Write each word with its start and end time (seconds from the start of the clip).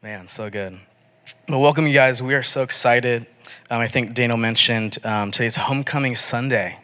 Man, 0.00 0.28
so 0.28 0.48
good. 0.48 0.78
Well, 1.48 1.60
welcome, 1.60 1.84
you 1.88 1.92
guys. 1.92 2.22
We 2.22 2.34
are 2.34 2.42
so 2.44 2.62
excited. 2.62 3.26
Um, 3.68 3.80
I 3.80 3.88
think 3.88 4.14
Daniel 4.14 4.36
mentioned 4.36 5.04
um, 5.04 5.32
today's 5.32 5.56
Homecoming 5.56 6.14
Sunday. 6.14 6.78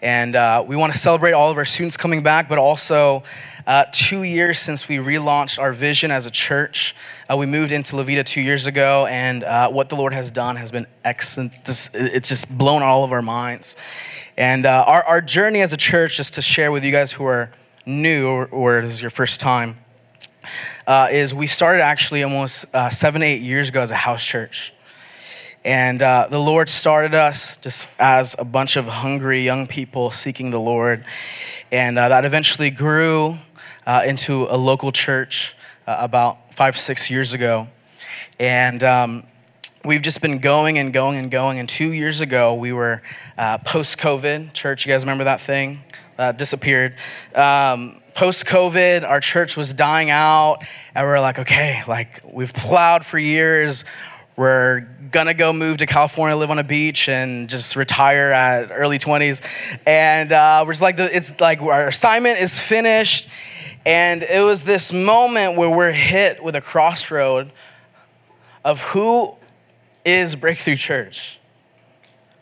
And 0.00 0.34
uh, 0.34 0.64
we 0.66 0.74
want 0.74 0.90
to 0.94 0.98
celebrate 0.98 1.32
all 1.32 1.50
of 1.50 1.58
our 1.58 1.66
students 1.66 1.98
coming 1.98 2.22
back, 2.22 2.48
but 2.48 2.56
also 2.56 3.24
uh, 3.66 3.84
two 3.92 4.22
years 4.22 4.58
since 4.58 4.88
we 4.88 4.96
relaunched 4.96 5.58
our 5.58 5.74
vision 5.74 6.10
as 6.10 6.24
a 6.24 6.30
church. 6.30 6.96
Uh, 7.30 7.36
we 7.36 7.44
moved 7.44 7.72
into 7.72 7.94
La 7.94 8.04
Vida 8.04 8.24
two 8.24 8.40
years 8.40 8.66
ago, 8.66 9.04
and 9.04 9.44
uh, 9.44 9.68
what 9.68 9.90
the 9.90 9.96
Lord 9.96 10.14
has 10.14 10.30
done 10.30 10.56
has 10.56 10.72
been 10.72 10.86
excellent. 11.04 11.52
It's 11.92 12.30
just 12.30 12.56
blown 12.56 12.82
all 12.82 13.04
of 13.04 13.12
our 13.12 13.20
minds. 13.20 13.76
And 14.38 14.64
uh, 14.64 14.84
our, 14.86 15.04
our 15.04 15.20
journey 15.20 15.60
as 15.60 15.74
a 15.74 15.76
church, 15.76 16.16
just 16.16 16.32
to 16.36 16.40
share 16.40 16.72
with 16.72 16.84
you 16.84 16.90
guys 16.90 17.12
who 17.12 17.26
are 17.26 17.50
new 17.84 18.28
or, 18.28 18.46
or 18.46 18.80
this 18.80 18.94
is 18.94 19.02
your 19.02 19.10
first 19.10 19.40
time, 19.40 19.76
uh, 20.90 21.06
is 21.08 21.32
we 21.32 21.46
started 21.46 21.80
actually 21.80 22.24
almost 22.24 22.66
uh, 22.74 22.90
seven, 22.90 23.22
eight 23.22 23.42
years 23.42 23.68
ago 23.68 23.80
as 23.80 23.92
a 23.92 23.94
house 23.94 24.26
church. 24.26 24.74
And 25.64 26.02
uh, 26.02 26.26
the 26.28 26.40
Lord 26.40 26.68
started 26.68 27.14
us 27.14 27.58
just 27.58 27.88
as 28.00 28.34
a 28.40 28.44
bunch 28.44 28.74
of 28.74 28.88
hungry 28.88 29.42
young 29.42 29.68
people 29.68 30.10
seeking 30.10 30.50
the 30.50 30.58
Lord. 30.58 31.04
And 31.70 31.96
uh, 31.96 32.08
that 32.08 32.24
eventually 32.24 32.70
grew 32.70 33.38
uh, 33.86 34.02
into 34.04 34.48
a 34.50 34.56
local 34.56 34.90
church 34.90 35.54
uh, 35.86 35.94
about 36.00 36.52
five, 36.54 36.76
six 36.76 37.08
years 37.08 37.34
ago. 37.34 37.68
And 38.40 38.82
um, 38.82 39.22
we've 39.84 40.02
just 40.02 40.20
been 40.20 40.38
going 40.38 40.76
and 40.78 40.92
going 40.92 41.18
and 41.18 41.30
going. 41.30 41.60
And 41.60 41.68
two 41.68 41.92
years 41.92 42.20
ago, 42.20 42.54
we 42.54 42.72
were 42.72 43.00
post 43.64 43.98
COVID 43.98 44.54
church. 44.54 44.86
You 44.86 44.92
guys 44.92 45.04
remember 45.04 45.22
that 45.22 45.40
thing? 45.40 45.84
disappeared. 46.36 46.96
Um, 47.34 47.99
post 48.20 48.44
COVID, 48.44 49.08
our 49.08 49.18
church 49.18 49.56
was 49.56 49.72
dying 49.72 50.10
out, 50.10 50.58
and 50.94 51.06
we 51.06 51.10
are 51.10 51.22
like, 51.22 51.38
okay, 51.38 51.82
like 51.88 52.20
we've 52.30 52.52
plowed 52.52 53.02
for 53.02 53.18
years. 53.18 53.86
We're 54.36 54.80
gonna 55.10 55.32
go 55.32 55.54
move 55.54 55.78
to 55.78 55.86
California, 55.86 56.36
live 56.36 56.50
on 56.50 56.58
a 56.58 56.62
beach, 56.62 57.08
and 57.08 57.48
just 57.48 57.76
retire 57.76 58.30
at 58.30 58.72
early 58.72 58.98
20s. 58.98 59.40
And 59.86 60.32
uh, 60.32 60.64
we're 60.66 60.74
just 60.74 60.82
like, 60.82 60.98
it's 60.98 61.40
like 61.40 61.62
our 61.62 61.86
assignment 61.86 62.42
is 62.42 62.58
finished. 62.58 63.26
And 63.86 64.22
it 64.22 64.44
was 64.44 64.64
this 64.64 64.92
moment 64.92 65.56
where 65.56 65.70
we're 65.70 65.90
hit 65.90 66.42
with 66.42 66.54
a 66.54 66.60
crossroad 66.60 67.50
of 68.66 68.82
who 68.82 69.34
is 70.04 70.34
Breakthrough 70.34 70.76
Church? 70.76 71.40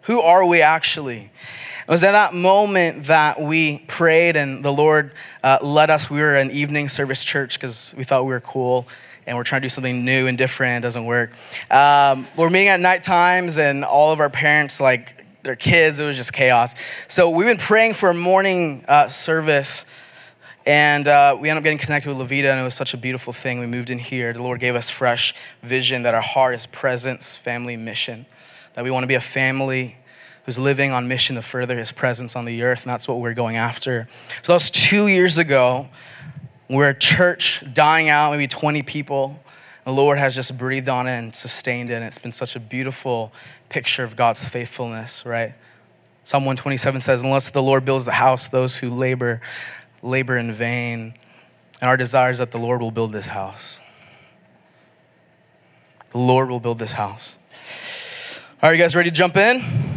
Who 0.02 0.20
are 0.22 0.44
we 0.44 0.60
actually? 0.60 1.30
It 1.89 1.92
was 1.92 2.05
at 2.05 2.12
that 2.12 2.34
moment 2.34 3.05
that 3.05 3.41
we 3.41 3.78
prayed 3.78 4.36
and 4.36 4.62
the 4.62 4.70
Lord 4.70 5.14
uh, 5.42 5.56
led 5.62 5.89
us. 5.89 6.11
We 6.11 6.20
were 6.20 6.36
an 6.36 6.50
evening 6.50 6.91
service 6.91 7.25
church 7.25 7.58
because 7.58 7.94
we 7.97 8.05
thought 8.05 8.27
we 8.27 8.33
were 8.34 8.41
cool 8.41 8.86
and 9.27 9.39
we're 9.39 9.44
trying 9.44 9.62
to 9.62 9.64
do 9.64 9.70
something 9.70 10.05
new 10.05 10.27
and 10.27 10.36
different. 10.36 10.84
It 10.84 10.86
doesn't 10.86 11.06
work. 11.06 11.33
Um, 11.70 12.28
we're 12.36 12.50
meeting 12.50 12.69
at 12.69 12.81
night 12.81 13.05
times 13.05 13.56
and 13.56 13.86
all 13.86 14.12
of 14.12 14.20
our 14.20 14.28
parents, 14.28 14.83
like 14.83 15.25
their 15.44 15.56
kids, 15.56 15.98
it 15.98 16.05
was 16.05 16.19
just 16.19 16.34
chaos. 16.34 16.75
So 17.06 17.31
we've 17.31 17.47
been 17.47 17.56
praying 17.56 17.94
for 17.94 18.11
a 18.11 18.14
morning 18.14 18.84
uh, 18.86 19.09
service. 19.09 19.86
And 20.66 21.09
uh, 21.09 21.39
we 21.41 21.48
ended 21.48 21.62
up 21.62 21.64
getting 21.64 21.78
connected 21.78 22.11
with 22.11 22.19
La 22.19 22.25
Vida, 22.25 22.50
and 22.50 22.61
it 22.61 22.64
was 22.64 22.75
such 22.75 22.92
a 22.92 22.98
beautiful 22.98 23.33
thing. 23.33 23.61
We 23.61 23.66
moved 23.66 23.89
in 23.89 23.98
here. 23.98 24.34
The 24.34 24.42
Lord 24.42 24.61
gave 24.61 24.77
us 24.77 24.91
fresh 24.91 25.34
vision 25.62 26.03
that 26.03 26.12
our 26.12 26.20
heart 26.20 26.55
is 26.55 26.66
presence, 26.66 27.39
family, 27.39 27.78
mission. 27.78 28.27
That 28.75 28.84
we 28.84 28.91
want 28.91 29.05
to 29.05 29.09
be 29.09 29.14
a 29.14 29.20
family 29.20 29.97
who's 30.48 30.58
living 30.58 30.92
on 30.92 31.06
mission 31.06 31.36
to 31.36 31.42
further 31.42 31.77
his 31.77 31.92
presence 31.92 32.34
on 32.34 32.46
the 32.46 32.62
earth, 32.62 32.84
and 32.84 32.91
that's 32.91 33.06
what 33.06 33.20
we're 33.20 33.34
going 33.34 33.56
after. 33.56 34.08
So 34.42 34.50
that 34.50 34.54
was 34.54 34.70
two 34.70 35.06
years 35.06 35.36
ago. 35.36 35.91
We're 36.70 36.88
a 36.88 36.98
church 36.98 37.62
dying 37.74 38.08
out, 38.08 38.30
maybe 38.30 38.46
20 38.46 38.82
people. 38.84 39.44
The 39.84 39.92
Lord 39.92 40.16
has 40.16 40.34
just 40.34 40.56
breathed 40.56 40.88
on 40.88 41.06
it 41.06 41.19
and 41.19 41.34
sustained 41.34 41.91
it. 41.91 41.96
And 41.96 42.04
it's 42.06 42.16
been 42.16 42.32
such 42.32 42.56
a 42.56 42.60
beautiful 42.60 43.30
picture 43.69 44.04
of 44.04 44.16
God's 44.16 44.48
faithfulness, 44.48 45.26
right? 45.26 45.52
Psalm 46.24 46.46
127 46.46 47.02
says, 47.02 47.20
Unless 47.20 47.50
the 47.50 47.62
Lord 47.62 47.84
builds 47.84 48.06
the 48.06 48.12
house, 48.12 48.48
those 48.48 48.78
who 48.78 48.88
labor, 48.88 49.42
labor 50.03 50.38
in 50.38 50.50
vain. 50.50 51.12
And 51.82 51.91
our 51.91 51.98
desire 51.98 52.30
is 52.30 52.38
that 52.38 52.53
the 52.53 52.59
Lord 52.59 52.80
will 52.80 52.91
build 52.91 53.12
this 53.12 53.26
house. 53.26 53.80
The 56.12 56.19
Lord 56.20 56.48
will 56.48 56.60
build 56.60 56.78
this 56.78 56.92
house. 56.92 57.36
Are 58.62 58.72
you 58.72 58.82
guys 58.82 58.97
ready 58.97 59.10
to 59.10 59.15
jump 59.15 59.36
in? 59.36 59.88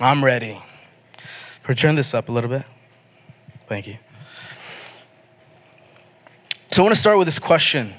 I'm 0.00 0.24
ready. 0.24 0.54
Can 0.54 1.68
we 1.68 1.74
turn 1.76 1.94
this 1.94 2.14
up 2.14 2.28
a 2.28 2.32
little 2.32 2.50
bit? 2.50 2.64
Thank 3.68 3.86
you. 3.86 3.96
So 6.72 6.82
I 6.82 6.84
want 6.84 6.94
to 6.94 7.00
start 7.00 7.18
with 7.18 7.26
this 7.26 7.38
question 7.38 7.94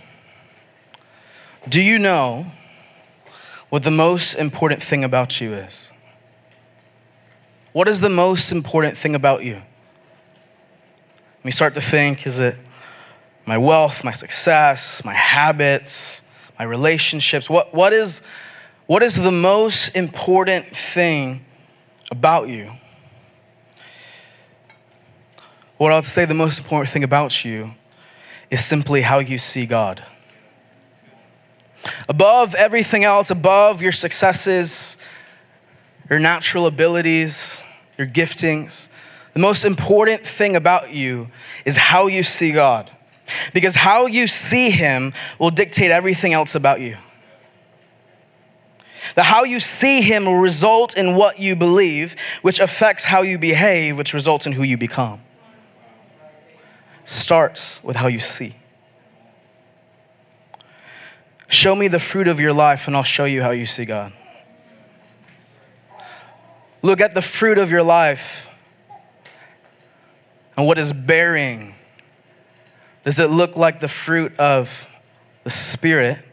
Do 1.70 1.82
you 1.82 1.98
know 1.98 2.48
what 3.70 3.84
the 3.84 3.92
most 3.92 4.36
important 4.36 4.84
thing 4.84 5.04
about 5.06 5.40
you 5.40 5.54
is? 5.54 5.92
What 7.72 7.88
is 7.88 8.02
the 8.02 8.10
most 8.10 8.52
important 8.52 8.98
thing 8.98 9.16
about 9.16 9.44
you? 9.44 9.56
Let 9.56 11.46
me 11.46 11.52
start 11.52 11.74
to 11.76 11.82
think 11.82 12.28
is 12.28 12.40
it 12.40 12.58
my 13.46 13.58
wealth, 13.58 14.04
my 14.04 14.12
success, 14.12 15.04
my 15.06 15.14
habits, 15.14 16.24
my 16.60 16.66
relationships? 16.66 17.50
What, 17.50 17.74
what, 17.74 17.94
is, 17.94 18.22
what 18.86 19.02
is 19.02 19.16
the 19.16 19.32
most 19.32 19.96
important 19.96 20.76
thing 20.76 21.46
about 22.12 22.48
you. 22.48 22.72
What 25.78 25.92
I'll 25.92 26.04
say 26.04 26.26
the 26.26 26.34
most 26.34 26.60
important 26.60 26.90
thing 26.90 27.04
about 27.04 27.44
you 27.44 27.72
is 28.50 28.64
simply 28.64 29.02
how 29.02 29.20
you 29.20 29.38
see 29.38 29.66
God. 29.66 30.04
Above 32.08 32.56
everything 32.56 33.04
else, 33.04 33.30
above 33.30 33.82
your 33.82 33.92
successes, 33.92 34.98
your 36.10 36.20
natural 36.20 36.66
abilities, 36.66 37.64
your 37.98 38.08
giftings, 38.08 38.90
the 39.34 39.40
most 39.40 39.66
important 39.66 40.26
thing 40.26 40.56
about 40.56 40.94
you 40.94 41.30
is 41.66 41.76
how 41.76 42.08
you 42.08 42.24
see 42.24 42.52
God. 42.52 42.90
Because 43.54 43.76
how 43.76 44.06
you 44.06 44.28
see 44.28 44.70
Him 44.70 45.14
will 45.40 45.50
dictate 45.50 45.92
everything 45.92 46.32
else 46.32 46.56
about 46.56 46.80
you. 46.80 46.98
That 49.14 49.26
how 49.26 49.44
you 49.44 49.60
see 49.60 50.02
him 50.02 50.26
will 50.26 50.38
result 50.38 50.98
in 50.98 51.16
what 51.16 51.40
you 51.40 51.56
believe, 51.56 52.16
which 52.42 52.60
affects 52.60 53.06
how 53.06 53.22
you 53.22 53.38
behave, 53.38 53.98
which 53.98 54.14
results 54.14 54.48
in 54.48 54.54
who 54.54 54.64
you 54.64 54.78
become. 54.78 55.22
Starts 57.04 57.84
with 57.84 57.98
how 57.98 58.08
you 58.08 58.20
see. 58.20 58.56
Show 61.48 61.76
me 61.76 61.88
the 61.88 62.00
fruit 62.00 62.28
of 62.28 62.40
your 62.40 62.54
life, 62.54 62.88
and 62.88 62.96
I'll 62.96 63.04
show 63.04 63.26
you 63.26 63.44
how 63.44 63.52
you 63.52 63.68
see 63.68 63.86
God. 63.86 64.12
Look 66.82 67.00
at 67.00 67.14
the 67.14 67.22
fruit 67.22 67.58
of 67.60 67.72
your 67.72 67.84
life 67.84 68.50
and 70.58 70.66
what 70.66 70.78
is 70.78 70.92
bearing. 70.92 71.76
Does 73.04 73.20
it 73.20 73.30
look 73.30 73.56
like 73.56 73.80
the 73.80 73.88
fruit 73.88 74.38
of 74.40 74.88
the 75.44 75.50
Spirit? 75.52 76.25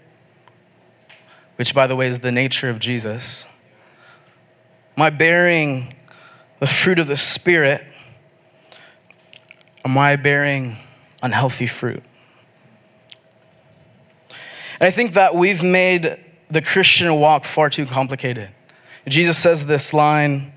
Which, 1.63 1.77
by 1.77 1.87
the 1.87 1.95
way, 1.95 2.09
is 2.09 2.19
the 2.19 2.33
nature 2.33 2.69
of 2.69 2.81
Jesus? 2.81 3.47
Am 4.97 5.03
I 5.05 5.11
bearing 5.11 5.95
the 6.59 6.67
fruit 6.67 6.99
of 6.99 7.07
the 7.07 7.17
Spirit? 7.17 7.87
Am 9.85 9.97
I 9.97 10.17
bearing 10.17 10.77
unhealthy 11.23 11.69
fruit? 11.69 12.03
And 14.81 14.89
I 14.89 14.91
think 14.91 15.13
that 15.13 15.37
we've 15.37 15.63
made 15.63 16.19
the 16.51 16.61
Christian 16.61 17.15
walk 17.21 17.45
far 17.45 17.71
too 17.71 17.87
complicated. 17.87 18.51
Jesus 19.07 19.39
says 19.39 19.65
this 19.65 19.95
line 19.95 20.53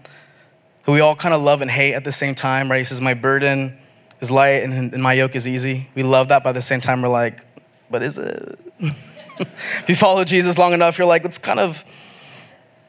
that 0.85 0.91
we 0.91 1.01
all 1.01 1.15
kind 1.15 1.35
of 1.35 1.41
love 1.43 1.61
and 1.61 1.69
hate 1.69 1.93
at 1.93 2.03
the 2.03 2.11
same 2.11 2.33
time, 2.33 2.71
right? 2.71 2.79
He 2.79 2.83
says, 2.83 2.99
My 2.99 3.13
burden 3.13 3.77
is 4.21 4.31
light 4.31 4.63
and, 4.63 5.03
my 5.03 5.13
yoke 5.13 5.35
is 5.35 5.47
easy. 5.47 5.87
We 5.93 6.01
love 6.01 6.29
that, 6.29 6.43
but 6.43 6.49
at 6.49 6.53
the 6.53 6.63
same 6.63 6.81
time, 6.81 7.03
we're 7.03 7.09
like, 7.09 7.45
But 7.91 8.01
is 8.01 8.17
it? 8.17 8.59
if 9.39 9.85
you 9.87 9.95
follow 9.95 10.23
Jesus 10.23 10.57
long 10.57 10.73
enough, 10.73 10.97
you're 10.97 11.07
like, 11.07 11.25
it's 11.25 11.37
kind 11.37 11.59
of 11.59 11.83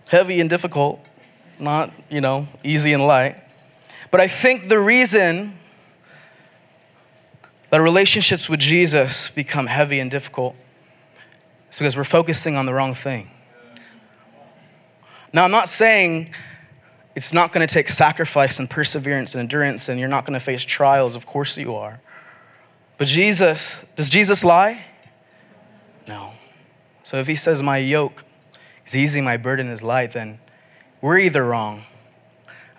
heavy 0.09 0.41
and 0.41 0.49
difficult, 0.49 1.01
not, 1.59 1.93
you 2.09 2.21
know, 2.21 2.49
easy 2.63 2.93
and 2.93 3.07
light. 3.07 3.37
But 4.11 4.21
I 4.21 4.29
think 4.29 4.69
the 4.69 4.79
reason 4.79 5.59
that 7.71 7.81
relationships 7.81 8.49
with 8.49 8.61
Jesus 8.61 9.29
become 9.29 9.67
heavy 9.67 9.99
and 9.99 10.11
difficult 10.11 10.55
is 11.71 11.79
because 11.79 11.97
we're 11.97 12.05
focusing 12.05 12.57
on 12.57 12.67
the 12.67 12.75
wrong 12.75 12.95
thing. 12.95 13.31
Now, 15.33 15.45
I'm 15.45 15.51
not 15.51 15.69
saying 15.69 16.31
it's 17.15 17.33
not 17.33 17.53
going 17.53 17.67
to 17.67 17.73
take 17.73 17.89
sacrifice 17.89 18.59
and 18.59 18.71
perseverance 18.71 19.35
and 19.35 19.41
endurance 19.41 19.89
and 19.89 19.99
you're 19.99 20.09
not 20.09 20.25
going 20.25 20.35
to 20.35 20.41
face 20.41 20.63
trials. 20.63 21.17
Of 21.17 21.27
course 21.27 21.59
you 21.59 21.75
are. 21.75 22.01
But 22.99 23.09
Jesus, 23.09 23.85
does 23.97 24.09
Jesus 24.09 24.45
lie? 24.45 24.85
So 27.07 27.19
if 27.19 27.29
he 27.29 27.37
says, 27.37 27.63
My 27.63 27.77
yoke 27.77 28.25
is 28.85 28.97
easy, 28.97 29.21
my 29.21 29.37
burden 29.37 29.69
is 29.69 29.81
light, 29.81 30.11
then 30.11 30.41
we're 31.01 31.19
either 31.19 31.45
wrong 31.45 31.85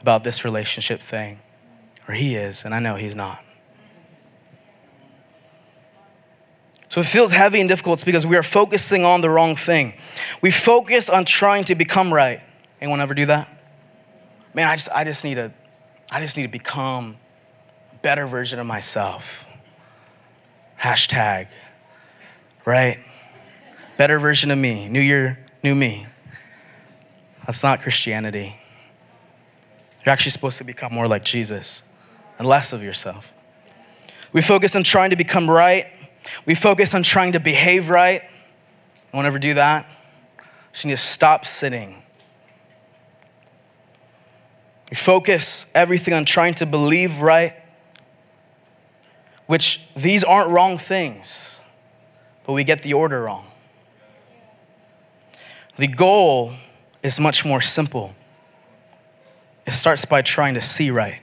about 0.02 0.26
this 0.26 0.44
relationship 0.44 1.00
thing, 1.00 1.40
or 2.10 2.14
he 2.14 2.36
is, 2.36 2.66
and 2.66 2.76
I 2.76 2.80
know 2.80 2.96
he's 2.96 3.16
not. 3.16 3.42
So 6.90 7.00
it 7.00 7.06
feels 7.06 7.32
heavy 7.32 7.62
and 7.62 7.70
difficult, 7.70 8.04
because 8.04 8.28
we 8.28 8.36
are 8.36 8.44
focusing 8.44 9.06
on 9.06 9.22
the 9.22 9.30
wrong 9.30 9.56
thing. 9.56 9.94
We 10.42 10.52
focus 10.52 11.10
on 11.10 11.24
trying 11.24 11.64
to 11.64 11.76
become 11.76 12.14
right. 12.14 12.42
Anyone 12.82 13.00
ever 13.00 13.14
do 13.14 13.28
that? 13.28 13.48
Man, 14.54 14.68
I 14.68 14.76
just, 14.76 14.90
I 14.94 15.06
just 15.06 15.24
need 15.24 15.36
to, 15.36 15.54
I 16.12 16.20
just 16.20 16.36
need 16.36 16.44
to 16.44 16.50
become 16.50 17.16
a 17.94 17.96
better 18.00 18.28
version 18.28 18.60
of 18.60 18.66
myself. 18.66 19.48
Hashtag, 20.78 21.48
right? 22.66 23.00
Better 23.98 24.20
version 24.20 24.52
of 24.52 24.58
me. 24.58 24.88
New 24.88 25.02
year, 25.02 25.40
new 25.64 25.74
me. 25.74 26.06
That's 27.46 27.64
not 27.64 27.82
Christianity. 27.82 28.56
You're 30.06 30.14
actually 30.14 30.32
supposed 30.32 30.58
to 30.60 30.64
become 30.64 30.94
more 30.94 31.08
like 31.08 31.24
Jesus 31.24 31.84
and 32.38 32.48
less 32.48 32.74
of 32.74 32.84
yourself. 32.84 33.34
We 34.34 34.42
focus 34.42 34.76
on 34.76 34.84
trying 34.84 35.10
to 35.10 35.16
become 35.16 35.50
right. 35.50 35.88
We 36.46 36.54
focus 36.56 36.94
on 36.94 37.04
trying 37.04 37.32
to 37.32 37.40
behave 37.40 37.90
right. 37.90 38.22
I 38.22 39.18
won't 39.18 39.26
ever 39.26 39.40
do 39.40 39.56
that. 39.56 39.90
Just 40.74 40.86
need 40.86 40.92
to 40.92 40.98
stop 40.98 41.46
sitting. 41.46 42.04
We 44.92 44.96
focus 44.96 45.66
everything 45.74 46.14
on 46.14 46.24
trying 46.24 46.54
to 46.56 46.66
believe 46.66 47.22
right, 47.22 47.56
which 49.48 49.82
these 49.96 50.24
aren't 50.24 50.50
wrong 50.50 50.78
things, 50.78 51.62
but 52.46 52.54
we 52.54 52.64
get 52.64 52.84
the 52.84 52.94
order 52.94 53.24
wrong. 53.24 53.47
The 55.78 55.88
goal 55.88 56.54
is 57.04 57.20
much 57.20 57.46
more 57.46 57.62
simple. 57.62 58.16
It 59.66 59.72
starts 59.72 60.06
by 60.06 60.22
trying 60.22 60.56
to 60.56 60.62
see 60.62 60.90
right. 60.90 61.22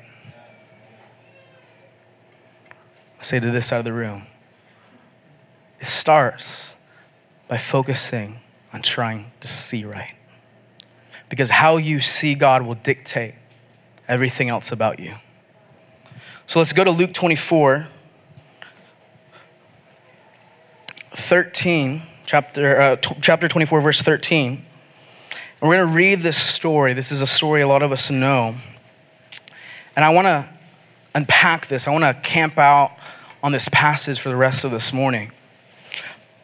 I 3.18 3.22
say 3.22 3.40
to 3.40 3.50
this 3.50 3.66
side 3.66 3.78
of 3.78 3.84
the 3.84 3.92
room, 3.92 4.26
it 5.80 5.86
starts 5.86 6.74
by 7.48 7.56
focusing 7.56 8.38
on 8.72 8.82
trying 8.82 9.32
to 9.40 9.48
see 9.48 9.84
right. 9.84 10.14
Because 11.28 11.50
how 11.50 11.76
you 11.76 12.00
see 12.00 12.34
God 12.34 12.62
will 12.62 12.74
dictate 12.74 13.34
everything 14.06 14.50
else 14.50 14.70
about 14.70 15.00
you. 15.00 15.14
So 16.46 16.58
let's 16.58 16.72
go 16.72 16.84
to 16.84 16.90
Luke 16.90 17.14
24, 17.14 17.88
13, 21.12 22.02
chapter, 22.26 22.80
uh, 22.80 22.96
t- 22.96 23.16
chapter 23.20 23.48
24, 23.48 23.80
verse 23.80 24.02
13. 24.02 24.52
And 24.52 25.68
we're 25.68 25.76
going 25.76 25.88
to 25.88 25.94
read 25.94 26.20
this 26.20 26.36
story. 26.36 26.92
This 26.92 27.12
is 27.12 27.22
a 27.22 27.26
story 27.26 27.62
a 27.62 27.68
lot 27.68 27.82
of 27.82 27.92
us 27.92 28.10
know. 28.10 28.56
And 29.96 30.04
I 30.04 30.10
want 30.10 30.26
to 30.26 30.48
unpack 31.14 31.68
this. 31.68 31.86
I 31.86 31.90
want 31.90 32.04
to 32.04 32.14
camp 32.28 32.58
out 32.58 32.92
on 33.42 33.52
this 33.52 33.68
passage 33.70 34.18
for 34.18 34.28
the 34.28 34.36
rest 34.36 34.64
of 34.64 34.70
this 34.70 34.92
morning. 34.92 35.30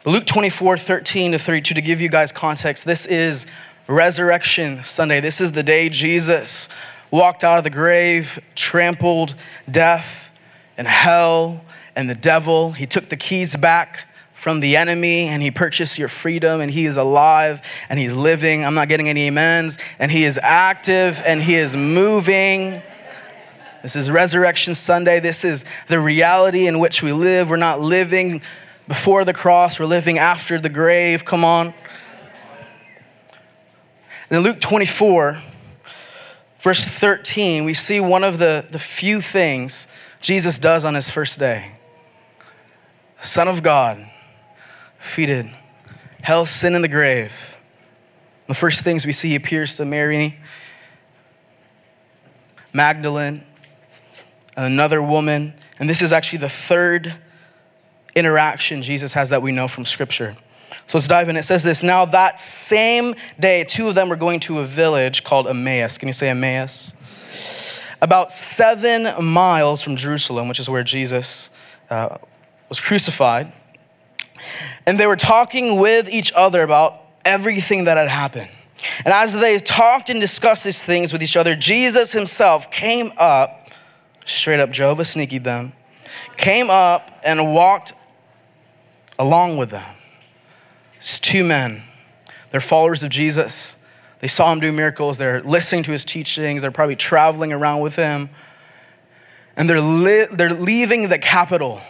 But 0.03 0.11
Luke 0.11 0.25
24, 0.25 0.77
13 0.77 1.33
to 1.33 1.39
32, 1.39 1.75
to 1.75 1.81
give 1.81 2.01
you 2.01 2.09
guys 2.09 2.31
context, 2.31 2.85
this 2.85 3.05
is 3.05 3.45
Resurrection 3.87 4.83
Sunday. 4.83 5.19
This 5.19 5.41
is 5.41 5.51
the 5.51 5.63
day 5.63 5.89
Jesus 5.89 6.69
walked 7.11 7.43
out 7.43 7.57
of 7.57 7.63
the 7.63 7.69
grave, 7.69 8.39
trampled 8.55 9.35
death 9.69 10.31
and 10.77 10.87
hell 10.87 11.65
and 11.95 12.09
the 12.09 12.15
devil. 12.15 12.71
He 12.71 12.87
took 12.87 13.09
the 13.09 13.17
keys 13.17 13.55
back 13.55 14.07
from 14.41 14.59
the 14.59 14.75
enemy 14.75 15.27
and 15.27 15.43
he 15.43 15.51
purchased 15.51 15.99
your 15.99 16.07
freedom 16.07 16.61
and 16.61 16.71
he 16.71 16.87
is 16.87 16.97
alive 16.97 17.61
and 17.89 17.99
he's 17.99 18.15
living. 18.15 18.65
I'm 18.65 18.73
not 18.73 18.89
getting 18.89 19.07
any 19.07 19.27
amens. 19.27 19.77
And 19.99 20.11
he 20.11 20.23
is 20.23 20.39
active 20.41 21.21
and 21.23 21.43
he 21.43 21.53
is 21.53 21.75
moving. 21.75 22.81
This 23.83 23.95
is 23.95 24.09
Resurrection 24.09 24.73
Sunday. 24.73 25.19
This 25.19 25.45
is 25.45 25.63
the 25.89 25.99
reality 25.99 26.65
in 26.65 26.79
which 26.79 27.03
we 27.03 27.11
live. 27.11 27.51
We're 27.51 27.57
not 27.57 27.81
living 27.81 28.41
before 28.87 29.23
the 29.25 29.33
cross, 29.33 29.79
we're 29.79 29.85
living 29.85 30.17
after 30.17 30.59
the 30.59 30.69
grave. 30.69 31.23
Come 31.23 31.45
on. 31.45 31.67
And 34.31 34.37
in 34.37 34.39
Luke 34.39 34.59
24, 34.59 35.39
verse 36.61 36.83
13, 36.83 37.63
we 37.63 37.75
see 37.75 37.99
one 37.99 38.23
of 38.23 38.39
the, 38.39 38.65
the 38.71 38.79
few 38.79 39.21
things 39.21 39.87
Jesus 40.19 40.57
does 40.57 40.83
on 40.83 40.95
his 40.95 41.11
first 41.11 41.37
day. 41.37 41.73
Son 43.21 43.47
of 43.47 43.61
God, 43.61 44.10
defeated 45.01 45.51
hell, 46.21 46.45
sin, 46.45 46.75
and 46.75 46.83
the 46.83 46.87
grave. 46.87 47.57
The 48.47 48.53
first 48.53 48.83
things 48.83 49.05
we 49.05 49.13
see, 49.13 49.35
appears 49.35 49.75
to 49.75 49.85
Mary, 49.85 50.37
Magdalene, 52.73 53.43
and 54.55 54.65
another 54.65 55.01
woman. 55.01 55.53
And 55.79 55.89
this 55.89 56.01
is 56.01 56.13
actually 56.13 56.39
the 56.39 56.49
third 56.49 57.15
interaction 58.15 58.81
Jesus 58.81 59.13
has 59.13 59.29
that 59.29 59.41
we 59.41 59.51
know 59.51 59.67
from 59.67 59.85
Scripture. 59.85 60.35
So 60.87 60.97
let's 60.97 61.07
dive 61.07 61.29
in. 61.29 61.37
It 61.37 61.43
says 61.43 61.63
this 61.63 61.83
Now, 61.83 62.05
that 62.05 62.39
same 62.39 63.15
day, 63.39 63.63
two 63.63 63.87
of 63.87 63.95
them 63.95 64.09
were 64.09 64.15
going 64.15 64.39
to 64.41 64.59
a 64.59 64.65
village 64.65 65.23
called 65.23 65.47
Emmaus. 65.47 65.97
Can 65.97 66.07
you 66.07 66.13
say 66.13 66.29
Emmaus? 66.29 66.93
About 68.01 68.31
seven 68.31 69.23
miles 69.23 69.81
from 69.81 69.95
Jerusalem, 69.95 70.47
which 70.47 70.59
is 70.59 70.69
where 70.69 70.83
Jesus 70.83 71.51
uh, 71.89 72.17
was 72.67 72.79
crucified. 72.79 73.53
And 74.85 74.99
they 74.99 75.05
were 75.05 75.15
talking 75.15 75.79
with 75.79 76.09
each 76.09 76.31
other 76.33 76.63
about 76.63 77.01
everything 77.23 77.85
that 77.85 77.97
had 77.97 78.07
happened. 78.07 78.49
And 79.05 79.13
as 79.13 79.33
they 79.33 79.57
talked 79.59 80.09
and 80.09 80.19
discussed 80.19 80.63
these 80.63 80.83
things 80.83 81.13
with 81.13 81.21
each 81.21 81.37
other, 81.37 81.55
Jesus 81.55 82.13
himself 82.13 82.71
came 82.71 83.13
up, 83.17 83.69
straight 84.25 84.59
up 84.59 84.71
Jehovah 84.71 85.05
sneaky 85.05 85.37
them, 85.37 85.73
came 86.37 86.69
up 86.69 87.19
and 87.23 87.53
walked 87.53 87.93
along 89.19 89.57
with 89.57 89.69
them. 89.69 89.95
It's 90.95 91.19
two 91.19 91.43
men. 91.43 91.83
They're 92.49 92.61
followers 92.61 93.03
of 93.03 93.09
Jesus. 93.11 93.77
They 94.19 94.27
saw 94.27 94.51
him 94.51 94.59
do 94.59 94.71
miracles. 94.71 95.17
They're 95.17 95.41
listening 95.41 95.83
to 95.83 95.91
his 95.91 96.05
teachings. 96.05 96.61
They're 96.61 96.71
probably 96.71 96.95
traveling 96.95 97.53
around 97.53 97.81
with 97.81 97.95
him. 97.95 98.29
And 99.55 99.69
they're, 99.69 99.81
li- 99.81 100.27
they're 100.31 100.53
leaving 100.53 101.09
the 101.09 101.17
capital. 101.17 101.81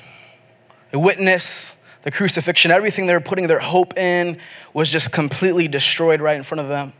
They 0.92 0.98
witness 0.98 1.76
the 2.04 2.12
crucifixion. 2.12 2.72
Everything 2.72 3.08
they 3.08 3.14
were 3.14 3.20
putting 3.20 3.48
their 3.48 3.60
hope 3.60 3.98
in 3.98 4.40
was 4.74 4.92
just 4.92 5.12
completely 5.12 5.68
destroyed 5.68 6.22
right 6.22 6.38
in 6.38 6.44
front 6.44 6.62
of 6.62 6.68
them. 6.68 6.94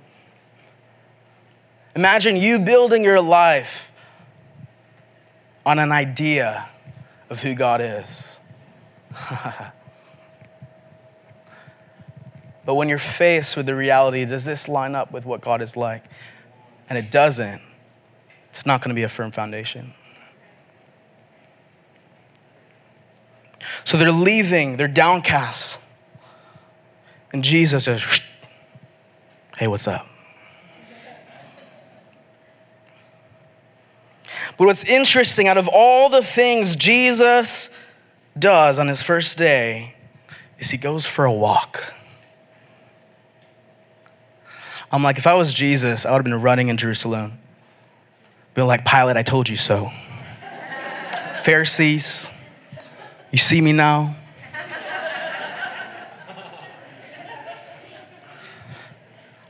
Imagine 1.96 2.36
you 2.36 2.60
building 2.60 3.04
your 3.04 3.22
life 3.22 3.92
on 5.66 5.80
an 5.80 5.92
idea 5.92 6.70
of 7.30 7.42
who 7.42 7.54
God 7.54 7.82
is. 7.82 8.40
But 12.66 12.76
when 12.76 12.90
you're 12.90 12.98
faced 12.98 13.58
with 13.58 13.66
the 13.66 13.76
reality, 13.76 14.26
does 14.26 14.46
this 14.46 14.68
line 14.68 14.96
up 14.96 15.12
with 15.12 15.26
what 15.26 15.42
God 15.42 15.62
is 15.62 15.76
like? 15.76 16.04
And 16.90 16.98
it 16.98 17.10
doesn't, 17.10 17.62
it's 18.50 18.66
not 18.66 18.82
going 18.82 18.90
to 18.90 18.96
be 18.96 19.04
a 19.04 19.10
firm 19.10 19.32
foundation. 19.32 19.94
So 23.84 23.98
they're 23.98 24.12
leaving, 24.12 24.78
they're 24.78 24.88
downcast. 24.88 25.80
And 27.34 27.44
Jesus 27.44 27.86
just, 27.86 28.22
hey, 29.58 29.68
what's 29.68 29.88
up? 29.88 30.08
But 34.58 34.66
what's 34.66 34.84
interesting, 34.84 35.48
out 35.48 35.58
of 35.58 35.68
all 35.68 36.10
the 36.10 36.22
things 36.22 36.76
Jesus 36.76 37.70
does 38.38 38.80
on 38.80 38.88
his 38.88 39.02
first 39.02 39.38
day, 39.38 39.96
is 40.60 40.70
he 40.70 40.78
goes 40.78 41.06
for 41.06 41.26
a 41.26 41.32
walk. 41.32 41.94
I'm 44.92 45.04
like, 45.04 45.18
if 45.18 45.26
I 45.26 45.34
was 45.34 45.54
Jesus, 45.54 46.06
I 46.06 46.12
would 46.12 46.18
have 46.18 46.26
been 46.26 46.42
running 46.42 46.68
in 46.68 46.78
Jerusalem. 46.78 47.40
Been 48.54 48.68
like, 48.68 48.86
Pilate, 48.86 49.16
I 49.16 49.24
told 49.24 49.48
you 49.48 49.56
so. 49.56 49.90
Pharisees, 51.44 52.32
you 53.32 53.38
see 53.38 53.62
me 53.62 53.72
now? 53.72 54.16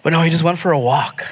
But 0.04 0.14
no, 0.14 0.22
he 0.22 0.30
just 0.30 0.44
went 0.44 0.58
for 0.58 0.72
a 0.72 0.80
walk. 0.80 1.26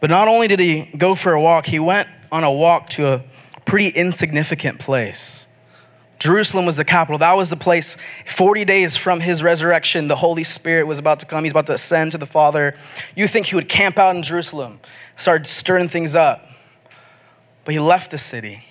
But 0.00 0.10
not 0.10 0.28
only 0.28 0.48
did 0.48 0.60
he 0.60 0.90
go 0.96 1.14
for 1.14 1.32
a 1.32 1.40
walk, 1.40 1.66
he 1.66 1.78
went 1.78 2.08
on 2.30 2.44
a 2.44 2.50
walk 2.50 2.90
to 2.90 3.06
a 3.06 3.24
pretty 3.64 3.88
insignificant 3.88 4.78
place. 4.78 5.46
Jerusalem 6.18 6.66
was 6.66 6.76
the 6.76 6.84
capital. 6.84 7.18
That 7.18 7.36
was 7.36 7.50
the 7.50 7.56
place 7.56 7.96
40 8.26 8.64
days 8.64 8.96
from 8.96 9.20
his 9.20 9.42
resurrection. 9.42 10.08
The 10.08 10.16
Holy 10.16 10.44
Spirit 10.44 10.86
was 10.86 10.98
about 10.98 11.20
to 11.20 11.26
come. 11.26 11.44
He's 11.44 11.52
about 11.52 11.66
to 11.68 11.74
ascend 11.74 12.12
to 12.12 12.18
the 12.18 12.26
Father. 12.26 12.74
You 13.14 13.28
think 13.28 13.46
he 13.46 13.54
would 13.54 13.68
camp 13.68 13.98
out 13.98 14.16
in 14.16 14.22
Jerusalem, 14.22 14.80
start 15.16 15.46
stirring 15.46 15.88
things 15.88 16.14
up. 16.14 16.48
But 17.64 17.74
he 17.74 17.80
left 17.80 18.10
the 18.10 18.18
city. 18.18 18.64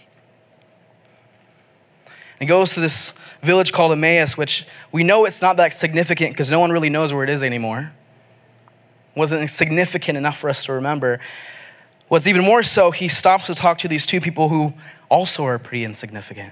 And 2.43 2.47
goes 2.50 2.73
to 2.73 2.81
this 2.81 3.13
village 3.41 3.71
called 3.71 3.93
Emmaus, 3.93 4.38
which 4.38 4.67
we 4.91 5.05
know 5.05 5.23
it's 5.23 5.41
not 5.41 5.55
that 5.55 5.71
significant 5.71 6.31
because 6.31 6.51
no 6.51 6.59
one 6.59 6.73
really 6.73 6.89
knows 6.89 7.13
where 7.13 7.23
it 7.23 7.29
is 7.29 7.41
anymore. 7.41 7.93
It 9.15 9.17
wasn't 9.17 9.50
significant 9.50 10.17
enough 10.17 10.39
for 10.39 10.50
us 10.50 10.65
to 10.65 10.73
remember. 10.73 11.21
What's 12.09 12.27
even 12.27 12.43
more 12.43 12.62
so, 12.62 12.91
he 12.91 13.07
stops 13.07 13.45
to 13.45 13.55
talk 13.55 13.77
to 13.77 13.88
these 13.88 14.05
two 14.05 14.19
people 14.19 14.50
who 14.50 14.73
also 15.07 15.45
are 15.45 15.57
pretty 15.57 15.85
insignificant. 15.85 16.51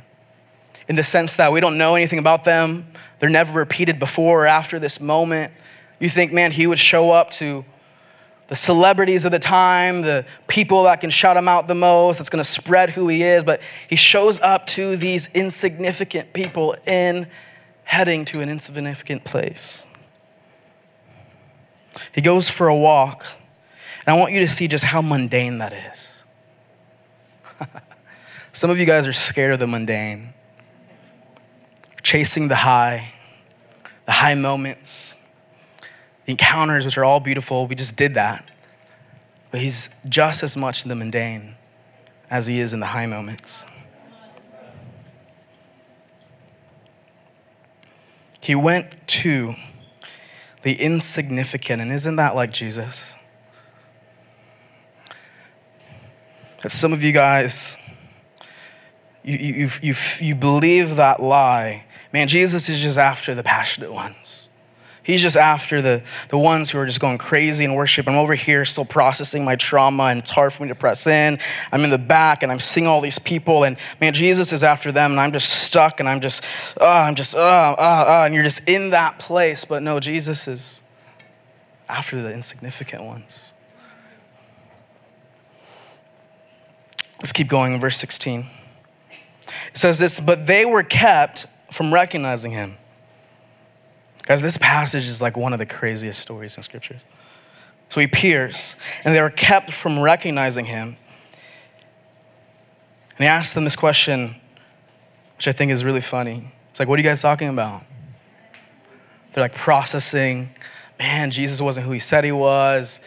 in 0.87 0.95
the 0.95 1.03
sense 1.03 1.35
that 1.35 1.51
we 1.51 1.59
don't 1.59 1.77
know 1.77 1.95
anything 1.95 2.19
about 2.19 2.43
them. 2.43 2.87
They're 3.19 3.29
never 3.29 3.59
repeated 3.59 3.99
before 3.99 4.43
or 4.43 4.47
after 4.47 4.79
this 4.79 4.99
moment. 4.99 5.53
You 5.99 6.09
think, 6.09 6.31
man, 6.31 6.51
he 6.51 6.67
would 6.67 6.79
show 6.79 7.11
up 7.11 7.31
to 7.31 7.65
the 8.51 8.57
celebrities 8.57 9.23
of 9.23 9.31
the 9.31 9.39
time, 9.39 10.01
the 10.01 10.25
people 10.49 10.83
that 10.83 10.99
can 10.99 11.09
shout 11.09 11.37
him 11.37 11.47
out 11.47 11.69
the 11.69 11.73
most, 11.73 12.17
that's 12.17 12.29
gonna 12.29 12.43
spread 12.43 12.89
who 12.89 13.07
he 13.07 13.23
is, 13.23 13.45
but 13.45 13.61
he 13.87 13.95
shows 13.95 14.41
up 14.41 14.67
to 14.67 14.97
these 14.97 15.29
insignificant 15.33 16.33
people 16.33 16.75
in 16.85 17.27
heading 17.85 18.25
to 18.25 18.41
an 18.41 18.49
insignificant 18.49 19.23
place. 19.23 19.85
He 22.13 22.19
goes 22.19 22.49
for 22.49 22.67
a 22.67 22.75
walk, 22.75 23.25
and 24.05 24.13
I 24.13 24.19
want 24.19 24.33
you 24.33 24.41
to 24.41 24.49
see 24.49 24.67
just 24.67 24.83
how 24.83 25.01
mundane 25.01 25.59
that 25.59 25.71
is. 25.71 26.25
Some 28.51 28.69
of 28.69 28.77
you 28.77 28.85
guys 28.85 29.07
are 29.07 29.13
scared 29.13 29.53
of 29.53 29.59
the 29.59 29.67
mundane, 29.67 30.33
chasing 32.03 32.49
the 32.49 32.57
high, 32.57 33.13
the 34.05 34.11
high 34.11 34.35
moments, 34.35 35.15
encounters, 36.31 36.85
which 36.85 36.97
are 36.97 37.05
all 37.05 37.19
beautiful. 37.19 37.67
We 37.67 37.75
just 37.75 37.95
did 37.95 38.15
that. 38.15 38.51
But 39.51 39.59
he's 39.59 39.89
just 40.07 40.43
as 40.43 40.57
much 40.57 40.83
in 40.83 40.89
the 40.89 40.95
mundane 40.95 41.55
as 42.29 42.47
he 42.47 42.59
is 42.59 42.73
in 42.73 42.79
the 42.79 42.87
high 42.87 43.05
moments. 43.05 43.65
He 48.39 48.55
went 48.55 49.07
to 49.07 49.55
the 50.63 50.73
insignificant, 50.73 51.81
and 51.81 51.91
isn't 51.91 52.15
that 52.15 52.35
like 52.35 52.51
Jesus? 52.51 53.13
If 56.63 56.71
some 56.71 56.93
of 56.93 57.03
you 57.03 57.11
guys, 57.11 57.77
you, 59.23 59.37
you, 59.37 59.69
you, 59.81 59.95
you 60.19 60.35
believe 60.35 60.95
that 60.95 61.21
lie. 61.21 61.85
Man, 62.13 62.27
Jesus 62.27 62.69
is 62.69 62.81
just 62.81 62.97
after 62.97 63.35
the 63.35 63.43
passionate 63.43 63.91
ones. 63.91 64.49
He's 65.03 65.21
just 65.21 65.35
after 65.35 65.81
the, 65.81 66.03
the 66.29 66.37
ones 66.37 66.69
who 66.69 66.77
are 66.77 66.85
just 66.85 66.99
going 66.99 67.17
crazy 67.17 67.65
in 67.65 67.73
worship. 67.73 68.07
I'm 68.07 68.15
over 68.15 68.35
here 68.35 68.65
still 68.65 68.85
processing 68.85 69.43
my 69.43 69.55
trauma, 69.55 70.03
and 70.03 70.19
it's 70.19 70.29
hard 70.29 70.53
for 70.53 70.61
me 70.61 70.69
to 70.69 70.75
press 70.75 71.07
in. 71.07 71.39
I'm 71.71 71.83
in 71.83 71.89
the 71.89 71.97
back, 71.97 72.43
and 72.43 72.51
I'm 72.51 72.59
seeing 72.59 72.85
all 72.85 73.01
these 73.01 73.17
people, 73.17 73.63
and 73.63 73.77
man, 73.99 74.13
Jesus 74.13 74.53
is 74.53 74.63
after 74.63 74.91
them, 74.91 75.11
and 75.11 75.19
I'm 75.19 75.31
just 75.31 75.49
stuck, 75.49 75.99
and 75.99 76.07
I'm 76.07 76.21
just, 76.21 76.43
oh, 76.79 76.85
I'm 76.85 77.15
just, 77.15 77.35
oh, 77.35 77.39
oh, 77.39 77.75
oh, 78.07 78.23
and 78.23 78.33
you're 78.35 78.43
just 78.43 78.69
in 78.69 78.91
that 78.91 79.17
place. 79.17 79.65
But 79.65 79.81
no, 79.81 79.99
Jesus 79.99 80.47
is 80.47 80.83
after 81.89 82.21
the 82.21 82.31
insignificant 82.31 83.03
ones. 83.03 83.53
Let's 87.21 87.33
keep 87.33 87.47
going 87.47 87.73
in 87.73 87.79
verse 87.79 87.97
16. 87.97 88.47
It 89.73 89.77
says 89.77 89.97
this, 89.97 90.19
but 90.19 90.45
they 90.45 90.63
were 90.63 90.83
kept 90.83 91.47
from 91.71 91.93
recognizing 91.93 92.51
him. 92.51 92.77
Guys, 94.23 94.41
this 94.41 94.57
passage 94.57 95.05
is 95.05 95.21
like 95.21 95.35
one 95.35 95.53
of 95.53 95.59
the 95.59 95.65
craziest 95.65 96.19
stories 96.19 96.57
in 96.57 96.63
scriptures. 96.63 97.01
So 97.89 97.99
he 97.99 98.05
appears, 98.05 98.75
and 99.03 99.15
they 99.15 99.21
were 99.21 99.29
kept 99.29 99.71
from 99.71 99.99
recognizing 99.99 100.65
him. 100.65 100.95
And 103.17 103.19
he 103.19 103.25
asked 103.25 103.53
them 103.53 103.65
this 103.65 103.75
question, 103.75 104.35
which 105.35 105.47
I 105.47 105.51
think 105.51 105.71
is 105.71 105.83
really 105.83 106.01
funny. 106.01 106.51
It's 106.69 106.79
like, 106.79 106.87
what 106.87 106.97
are 106.97 107.01
you 107.01 107.09
guys 107.09 107.21
talking 107.21 107.49
about? 107.49 107.83
They're 109.33 109.43
like 109.43 109.55
processing, 109.55 110.49
man, 110.99 111.31
Jesus 111.31 111.59
wasn't 111.59 111.85
who 111.85 111.91
he 111.91 111.99
said 111.99 112.23
he 112.23 112.31
was. 112.31 113.01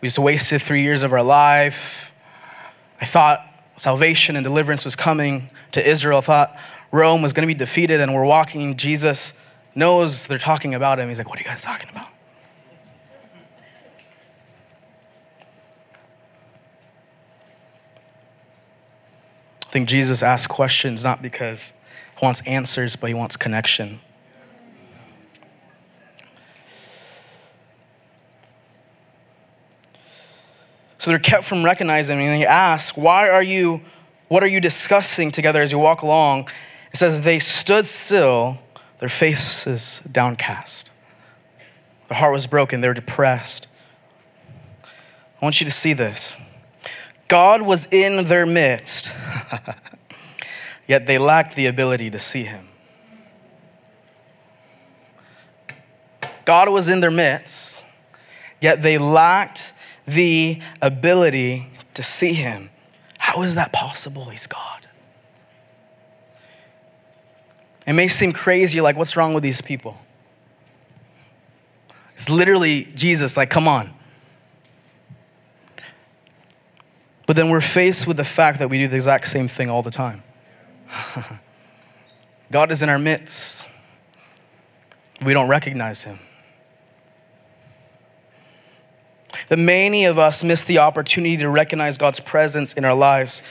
We 0.00 0.08
just 0.08 0.18
wasted 0.18 0.62
three 0.62 0.82
years 0.82 1.02
of 1.02 1.12
our 1.12 1.22
life. 1.22 2.12
I 3.00 3.06
thought 3.06 3.44
salvation 3.76 4.36
and 4.36 4.44
deliverance 4.44 4.84
was 4.84 4.94
coming 4.94 5.50
to 5.72 5.86
Israel. 5.86 6.18
I 6.18 6.22
thought 6.22 6.58
Rome 6.92 7.22
was 7.22 7.32
going 7.32 7.46
to 7.46 7.52
be 7.52 7.58
defeated, 7.58 8.00
and 8.00 8.14
we're 8.14 8.24
walking 8.24 8.76
Jesus 8.76 9.34
knows 9.74 10.26
they're 10.26 10.38
talking 10.38 10.74
about 10.74 10.98
him. 10.98 11.08
He's 11.08 11.18
like, 11.18 11.28
What 11.28 11.38
are 11.38 11.42
you 11.42 11.48
guys 11.48 11.62
talking 11.62 11.88
about? 11.90 12.08
I 19.66 19.72
think 19.72 19.88
Jesus 19.88 20.22
asks 20.22 20.48
questions 20.48 21.04
not 21.04 21.22
because 21.22 21.72
he 22.18 22.24
wants 22.24 22.40
answers, 22.44 22.96
but 22.96 23.06
he 23.06 23.14
wants 23.14 23.36
connection. 23.36 24.00
So 30.98 31.10
they're 31.10 31.18
kept 31.18 31.44
from 31.44 31.64
recognizing 31.64 32.18
him. 32.18 32.26
And 32.26 32.36
he 32.36 32.44
asks, 32.44 32.96
Why 32.96 33.30
are 33.30 33.42
you, 33.42 33.80
what 34.28 34.42
are 34.42 34.48
you 34.48 34.60
discussing 34.60 35.30
together 35.30 35.62
as 35.62 35.72
you 35.72 35.78
walk 35.78 36.02
along? 36.02 36.48
It 36.92 36.98
says, 36.98 37.20
They 37.22 37.38
stood 37.38 37.86
still 37.86 38.58
their 39.00 39.08
faces 39.08 40.02
downcast. 40.10 40.92
Their 42.08 42.18
heart 42.18 42.32
was 42.32 42.46
broken. 42.46 42.80
They 42.80 42.88
were 42.88 42.94
depressed. 42.94 43.66
I 44.84 45.44
want 45.44 45.60
you 45.60 45.64
to 45.64 45.70
see 45.70 45.94
this. 45.94 46.36
God 47.26 47.62
was 47.62 47.86
in 47.90 48.24
their 48.24 48.44
midst, 48.44 49.12
yet 50.88 51.06
they 51.06 51.16
lacked 51.16 51.56
the 51.56 51.66
ability 51.66 52.10
to 52.10 52.18
see 52.18 52.42
him. 52.42 52.68
God 56.44 56.68
was 56.68 56.88
in 56.88 57.00
their 57.00 57.10
midst, 57.10 57.86
yet 58.60 58.82
they 58.82 58.98
lacked 58.98 59.72
the 60.06 60.60
ability 60.82 61.68
to 61.94 62.02
see 62.02 62.32
him. 62.32 62.70
How 63.18 63.42
is 63.42 63.54
that 63.54 63.72
possible? 63.72 64.26
He's 64.26 64.46
God. 64.48 64.79
It 67.86 67.94
may 67.94 68.08
seem 68.08 68.32
crazy, 68.32 68.80
like, 68.80 68.96
what's 68.96 69.16
wrong 69.16 69.34
with 69.34 69.42
these 69.42 69.60
people? 69.60 69.98
It's 72.14 72.28
literally 72.28 72.84
Jesus, 72.94 73.36
like, 73.36 73.50
come 73.50 73.66
on. 73.66 73.94
But 77.26 77.36
then 77.36 77.48
we're 77.48 77.60
faced 77.60 78.06
with 78.06 78.16
the 78.16 78.24
fact 78.24 78.58
that 78.58 78.68
we 78.68 78.78
do 78.78 78.88
the 78.88 78.96
exact 78.96 79.28
same 79.28 79.48
thing 79.48 79.70
all 79.70 79.82
the 79.82 79.90
time. 79.90 80.22
God 82.52 82.70
is 82.70 82.82
in 82.82 82.88
our 82.88 82.98
midst. 82.98 83.70
We 85.24 85.32
don't 85.32 85.48
recognize 85.48 86.02
him. 86.02 86.18
That 89.48 89.58
many 89.58 90.04
of 90.04 90.18
us 90.18 90.42
miss 90.42 90.64
the 90.64 90.78
opportunity 90.78 91.36
to 91.38 91.48
recognize 91.48 91.96
God's 91.98 92.20
presence 92.20 92.72
in 92.72 92.84
our 92.84 92.94
lives. 92.94 93.42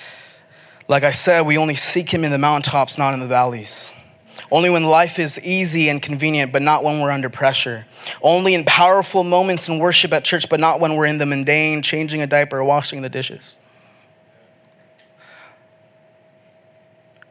Like 0.87 1.03
I 1.03 1.11
said, 1.11 1.41
we 1.41 1.57
only 1.57 1.75
seek 1.75 2.13
him 2.13 2.23
in 2.23 2.31
the 2.31 2.37
mountaintops, 2.37 2.97
not 2.97 3.13
in 3.13 3.19
the 3.19 3.27
valleys. 3.27 3.93
Only 4.51 4.69
when 4.69 4.83
life 4.83 5.19
is 5.19 5.39
easy 5.43 5.89
and 5.89 6.01
convenient, 6.01 6.51
but 6.51 6.61
not 6.61 6.83
when 6.83 6.99
we're 6.99 7.11
under 7.11 7.29
pressure. 7.29 7.85
Only 8.21 8.55
in 8.55 8.65
powerful 8.65 9.23
moments 9.23 9.67
in 9.67 9.77
worship 9.77 10.11
at 10.11 10.23
church, 10.23 10.49
but 10.49 10.59
not 10.59 10.79
when 10.79 10.95
we're 10.95 11.05
in 11.05 11.19
the 11.19 11.25
mundane, 11.25 11.81
changing 11.81 12.21
a 12.21 12.27
diaper 12.27 12.57
or 12.57 12.63
washing 12.63 13.01
the 13.01 13.09
dishes. 13.09 13.59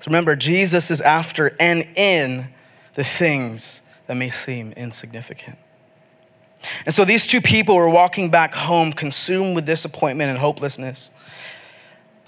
So 0.00 0.06
remember, 0.06 0.36
Jesus 0.36 0.90
is 0.92 1.00
after 1.00 1.56
and 1.58 1.88
in 1.96 2.48
the 2.94 3.02
things 3.02 3.82
that 4.06 4.14
may 4.14 4.30
seem 4.30 4.72
insignificant. 4.72 5.58
And 6.86 6.94
so 6.94 7.04
these 7.04 7.26
two 7.26 7.40
people 7.40 7.74
were 7.76 7.88
walking 7.88 8.30
back 8.30 8.54
home, 8.54 8.92
consumed 8.92 9.54
with 9.54 9.66
disappointment 9.66 10.30
and 10.30 10.38
hopelessness. 10.38 11.10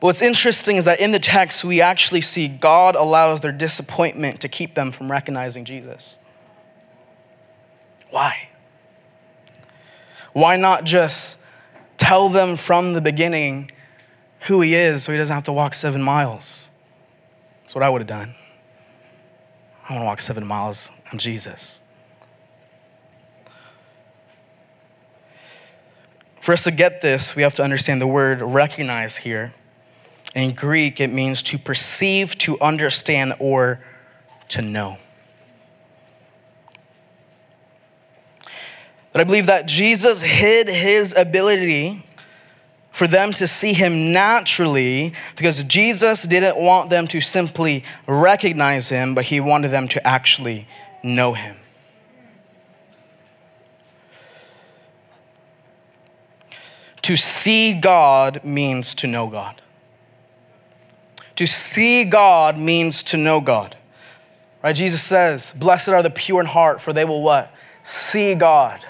But 0.01 0.07
what's 0.07 0.23
interesting 0.23 0.77
is 0.77 0.87
that 0.87 0.99
in 0.99 1.13
the 1.13 1.19
text, 1.19 1.63
we 1.63 1.83
actually 1.83 2.23
see 2.23 2.49
God 2.49 2.97
allows 2.97 3.41
their 3.41 3.53
disappointment 3.53 4.41
to 4.41 4.49
keep 4.49 4.75
them 4.75 4.93
from 4.93 5.11
recognizing 5.11 5.67
Jesus. 5.67 6.19
Why? 8.09 8.49
Why 10.33 10.57
not 10.57 10.85
just 10.85 11.39
tell 11.99 12.31
them 12.31 12.57
from 12.57 12.95
the 12.95 13.03
beginning 13.03 13.71
who 14.47 14.63
he 14.63 14.75
is 14.75 15.05
so 15.05 15.13
he 15.13 15.19
doesn't 15.19 15.35
have 15.35 15.45
to 15.45 15.53
walk 15.53 15.75
seven 15.75 16.01
miles? 16.01 16.71
That's 17.63 17.75
what 17.75 17.85
I 17.85 17.91
would 17.91 18.01
have 18.01 18.09
done. 18.09 18.35
I 19.87 19.93
want 19.93 20.03
to 20.03 20.07
walk 20.07 20.21
seven 20.23 20.47
miles. 20.47 20.91
I'm 21.13 21.19
Jesus. 21.19 21.81
For 26.41 26.53
us 26.53 26.65
to 26.65 26.71
get 26.71 27.03
this, 27.03 27.37
we 27.37 27.43
have 27.43 27.55
to 27.57 27.63
understand 27.63 28.01
the 28.01 28.07
word 28.07 28.41
recognize 28.41 29.19
here. 29.19 29.53
In 30.35 30.55
Greek, 30.55 31.01
it 31.01 31.13
means 31.13 31.43
to 31.43 31.59
perceive, 31.59 32.39
to 32.39 32.61
understand, 32.61 33.35
or 33.39 33.81
to 34.49 34.63
know. 34.63 34.99
But 39.13 39.21
I 39.21 39.25
believe 39.25 39.47
that 39.47 39.67
Jesus 39.67 40.21
hid 40.21 40.69
his 40.69 41.15
ability 41.17 42.05
for 42.93 43.07
them 43.07 43.33
to 43.33 43.49
see 43.49 43.73
him 43.73 44.13
naturally 44.13 45.13
because 45.37 45.65
Jesus 45.65 46.25
didn't 46.25 46.57
want 46.57 46.91
them 46.91 47.07
to 47.09 47.21
simply 47.21 47.85
recognize 48.07 48.89
him, 48.89 49.15
but 49.15 49.27
he 49.27 49.41
wanted 49.41 49.71
them 49.71 49.89
to 49.89 50.07
actually 50.07 50.69
know 51.03 51.35
him. 51.35 51.57
To 57.03 57.17
see 57.17 57.73
God 57.73 58.45
means 58.45 58.95
to 58.97 59.07
know 59.07 59.27
God. 59.27 59.61
To 61.41 61.47
see 61.47 62.05
God 62.05 62.59
means 62.59 63.03
to 63.05 63.17
know 63.17 63.41
God. 63.41 63.75
Right? 64.63 64.77
Jesus 64.77 65.03
says, 65.03 65.53
Blessed 65.53 65.89
are 65.89 66.03
the 66.03 66.11
pure 66.11 66.39
in 66.41 66.47
heart, 66.47 66.83
for 66.83 66.93
they 66.93 67.07
will 67.07 67.23
what? 67.23 67.51
See 67.83 68.35
God. 68.35 68.85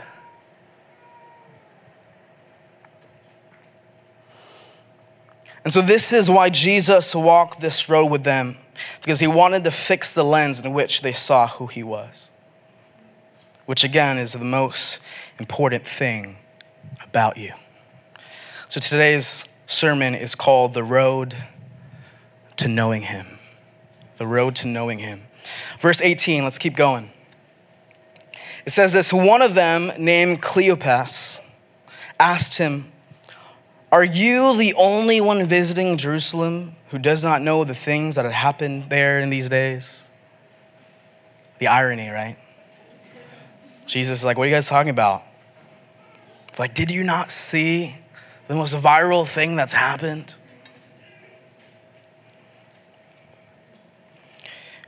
And 5.62 5.72
so, 5.72 5.80
this 5.80 6.12
is 6.12 6.28
why 6.28 6.50
Jesus 6.50 7.14
walked 7.14 7.60
this 7.60 7.88
road 7.88 8.06
with 8.06 8.24
them, 8.24 8.56
because 9.00 9.20
he 9.20 9.28
wanted 9.28 9.62
to 9.62 9.70
fix 9.70 10.10
the 10.10 10.24
lens 10.24 10.58
in 10.58 10.72
which 10.72 11.02
they 11.02 11.12
saw 11.12 11.46
who 11.46 11.68
he 11.68 11.84
was, 11.84 12.30
which 13.66 13.84
again 13.84 14.18
is 14.18 14.32
the 14.32 14.40
most 14.40 14.98
important 15.38 15.86
thing 15.86 16.34
about 17.00 17.36
you. 17.36 17.52
So, 18.68 18.80
today's 18.80 19.44
sermon 19.68 20.16
is 20.16 20.34
called 20.34 20.74
The 20.74 20.82
Road 20.82 21.36
to 22.60 22.68
Knowing 22.68 23.02
Him. 23.02 23.26
The 24.16 24.26
Road 24.26 24.56
to 24.56 24.66
Knowing 24.66 24.98
Him. 24.98 25.22
Verse 25.80 26.00
18, 26.00 26.44
let's 26.44 26.58
keep 26.58 26.76
going. 26.76 27.10
It 28.66 28.70
says 28.70 28.92
this 28.92 29.12
One 29.12 29.42
of 29.42 29.54
them, 29.54 29.92
named 29.98 30.42
Cleopas, 30.42 31.40
asked 32.18 32.58
him, 32.58 32.92
Are 33.90 34.04
you 34.04 34.56
the 34.56 34.74
only 34.74 35.20
one 35.20 35.44
visiting 35.46 35.96
Jerusalem 35.96 36.76
who 36.88 36.98
does 36.98 37.24
not 37.24 37.42
know 37.42 37.64
the 37.64 37.74
things 37.74 38.16
that 38.16 38.24
had 38.24 38.34
happened 38.34 38.90
there 38.90 39.20
in 39.20 39.30
these 39.30 39.48
days? 39.48 40.04
The 41.58 41.68
irony, 41.68 42.08
right? 42.08 42.36
Jesus 43.86 44.20
is 44.20 44.24
like, 44.24 44.36
What 44.36 44.44
are 44.44 44.48
you 44.48 44.54
guys 44.54 44.68
talking 44.68 44.90
about? 44.90 45.22
Like, 46.58 46.74
did 46.74 46.90
you 46.90 47.04
not 47.04 47.30
see 47.30 47.96
the 48.48 48.54
most 48.54 48.74
viral 48.74 49.26
thing 49.26 49.56
that's 49.56 49.72
happened? 49.72 50.34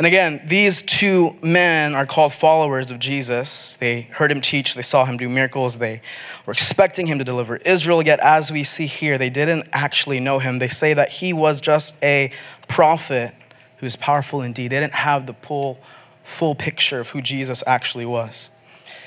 And 0.00 0.06
again, 0.06 0.40
these 0.46 0.80
two 0.80 1.36
men 1.42 1.94
are 1.94 2.06
called 2.06 2.32
followers 2.32 2.90
of 2.90 2.98
Jesus. 2.98 3.76
They 3.76 4.08
heard 4.12 4.32
him 4.32 4.40
teach, 4.40 4.74
they 4.74 4.80
saw 4.80 5.04
him 5.04 5.18
do 5.18 5.28
miracles, 5.28 5.76
they 5.76 6.00
were 6.46 6.54
expecting 6.54 7.06
him 7.06 7.18
to 7.18 7.24
deliver 7.24 7.56
Israel. 7.56 8.00
Yet, 8.00 8.18
as 8.20 8.50
we 8.50 8.64
see 8.64 8.86
here, 8.86 9.18
they 9.18 9.28
didn't 9.28 9.68
actually 9.74 10.18
know 10.18 10.38
him. 10.38 10.58
They 10.58 10.68
say 10.68 10.94
that 10.94 11.10
he 11.10 11.34
was 11.34 11.60
just 11.60 12.02
a 12.02 12.32
prophet 12.66 13.34
who's 13.76 13.94
powerful 13.94 14.40
indeed. 14.40 14.68
They 14.68 14.80
didn't 14.80 14.94
have 14.94 15.26
the 15.26 15.34
full, 15.34 15.78
full 16.24 16.54
picture 16.54 17.00
of 17.00 17.10
who 17.10 17.20
Jesus 17.20 17.62
actually 17.66 18.06
was. 18.06 18.48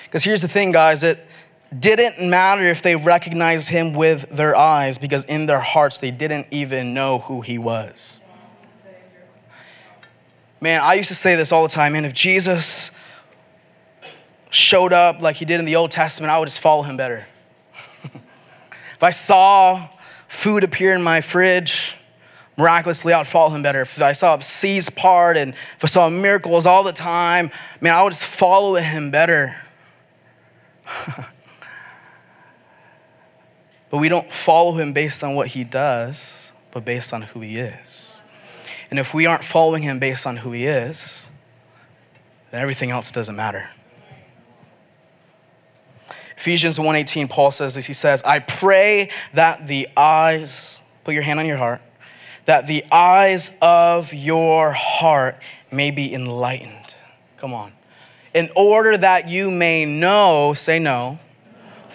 Because 0.04 0.24
here's 0.24 0.44
the 0.44 0.48
thing, 0.48 0.72
guys, 0.72 1.04
it 1.04 1.26
didn't 1.80 2.30
matter 2.30 2.62
if 2.62 2.84
they 2.84 2.96
recognized 2.96 3.70
him 3.70 3.94
with 3.94 4.30
their 4.30 4.56
eyes, 4.56 5.00
because 5.00 5.26
in 5.26 5.48
their 5.48 5.60
hearts, 5.60 5.98
they 5.98 6.12
didn't 6.12 6.46
even 6.52 6.94
know 6.94 7.18
who 7.18 7.42
he 7.42 7.58
was. 7.58 8.22
Man, 10.63 10.79
I 10.79 10.93
used 10.93 11.10
to 11.10 11.15
say 11.15 11.36
this 11.36 11.51
all 11.51 11.63
the 11.63 11.67
time, 11.67 11.91
man. 11.91 12.05
If 12.05 12.13
Jesus 12.13 12.91
showed 14.50 14.94
up 14.94 15.22
like 15.22 15.35
he 15.35 15.44
did 15.44 15.59
in 15.59 15.66
the 15.66 15.75
Old 15.75 15.92
Testament, 15.92 16.31
I 16.31 16.40
would 16.40 16.46
just 16.46 16.61
follow 16.61 16.83
him 16.83 16.96
better. 16.96 17.25
if 18.96 19.03
I 19.03 19.09
saw 19.09 19.90
food 20.29 20.64
appear 20.64 20.94
in 20.94 21.01
my 21.01 21.20
fridge, 21.20 21.98
miraculously, 22.55 23.11
I'd 23.11 23.27
follow 23.27 23.50
him 23.50 23.61
better. 23.61 23.81
If 23.81 24.01
I 24.01 24.14
saw 24.14 24.40
seas 24.40 24.90
part 24.90 25.35
and 25.35 25.53
if 25.53 25.83
I 25.83 25.88
saw 25.88 26.09
miracles 26.09 26.66
all 26.66 26.83
the 26.83 26.94
time, 26.94 27.51
man, 27.81 27.94
I 27.94 28.01
would 28.01 28.14
just 28.14 28.24
follow 28.24 28.75
him 28.75 29.11
better. 29.11 29.57
but 33.90 33.98
we 33.98 34.07
don't 34.07 34.31
follow 34.31 34.72
him 34.77 34.94
based 34.94 35.25
on 35.25 35.35
what 35.35 35.48
he 35.48 35.66
does, 35.66 36.53
but 36.72 36.85
based 36.85 37.14
on 37.14 37.24
who 37.24 37.42
he 37.42 37.57
is. 37.57 38.22
And 38.94 39.00
if 39.00 39.12
we 39.12 39.25
aren't 39.25 39.44
following 39.44 39.82
him 39.82 39.98
based 39.98 40.27
on 40.27 40.38
who 40.38 40.51
he 40.51 40.68
is, 40.68 41.32
then 42.51 42.62
everything 42.62 42.92
else 42.92 43.12
doesn't 43.12 43.36
matter. 43.36 43.72
Ephesians 46.38 46.77
1:18 46.77 47.27
Paul 47.27 47.50
says 47.50 47.74
this. 47.74 47.88
He 47.88 47.94
says 47.94 48.22
I 48.22 48.38
pray 48.38 49.10
that 49.34 49.66
the 49.66 49.90
eyes 49.98 50.84
put 51.03 51.16
your 51.16 51.24
hand 51.24 51.40
on 51.40 51.48
your 51.48 51.58
heart 51.58 51.82
that 52.46 52.68
the 52.68 52.86
eyes 52.92 53.50
of 53.64 54.14
your 54.14 54.74
heart 54.74 55.38
may 55.72 55.90
be 55.90 56.14
enlightened. 56.14 56.94
Come 57.38 57.51
on. 57.51 57.74
In 58.32 58.51
order 58.56 58.96
that 58.96 59.27
you 59.27 59.50
may 59.50 59.86
know 59.86 60.53
say 60.53 60.77
know 60.77 61.18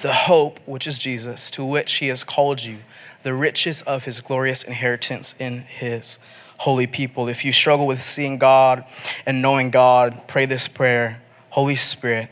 the 0.03 0.13
hope 0.13 0.59
which 0.67 0.89
is 0.89 0.99
Jesus 0.99 1.49
to 1.53 1.65
which 1.65 1.93
he 1.95 2.09
has 2.09 2.25
called 2.25 2.65
you 2.65 2.79
the 3.23 3.35
riches 3.35 3.83
of 3.83 4.05
his 4.05 4.21
glorious 4.21 4.65
inheritance 4.65 5.37
in 5.39 5.61
his 5.61 6.19
holy 6.59 6.87
people. 6.87 7.29
If 7.29 7.45
you 7.45 7.53
struggle 7.53 7.87
with 7.87 8.03
seeing 8.03 8.39
God 8.39 8.85
and 9.25 9.41
knowing 9.41 9.71
God, 9.71 10.23
pray 10.29 10.47
this 10.47 10.69
prayer 10.69 11.23
Holy 11.51 11.77
Spirit, 11.77 12.31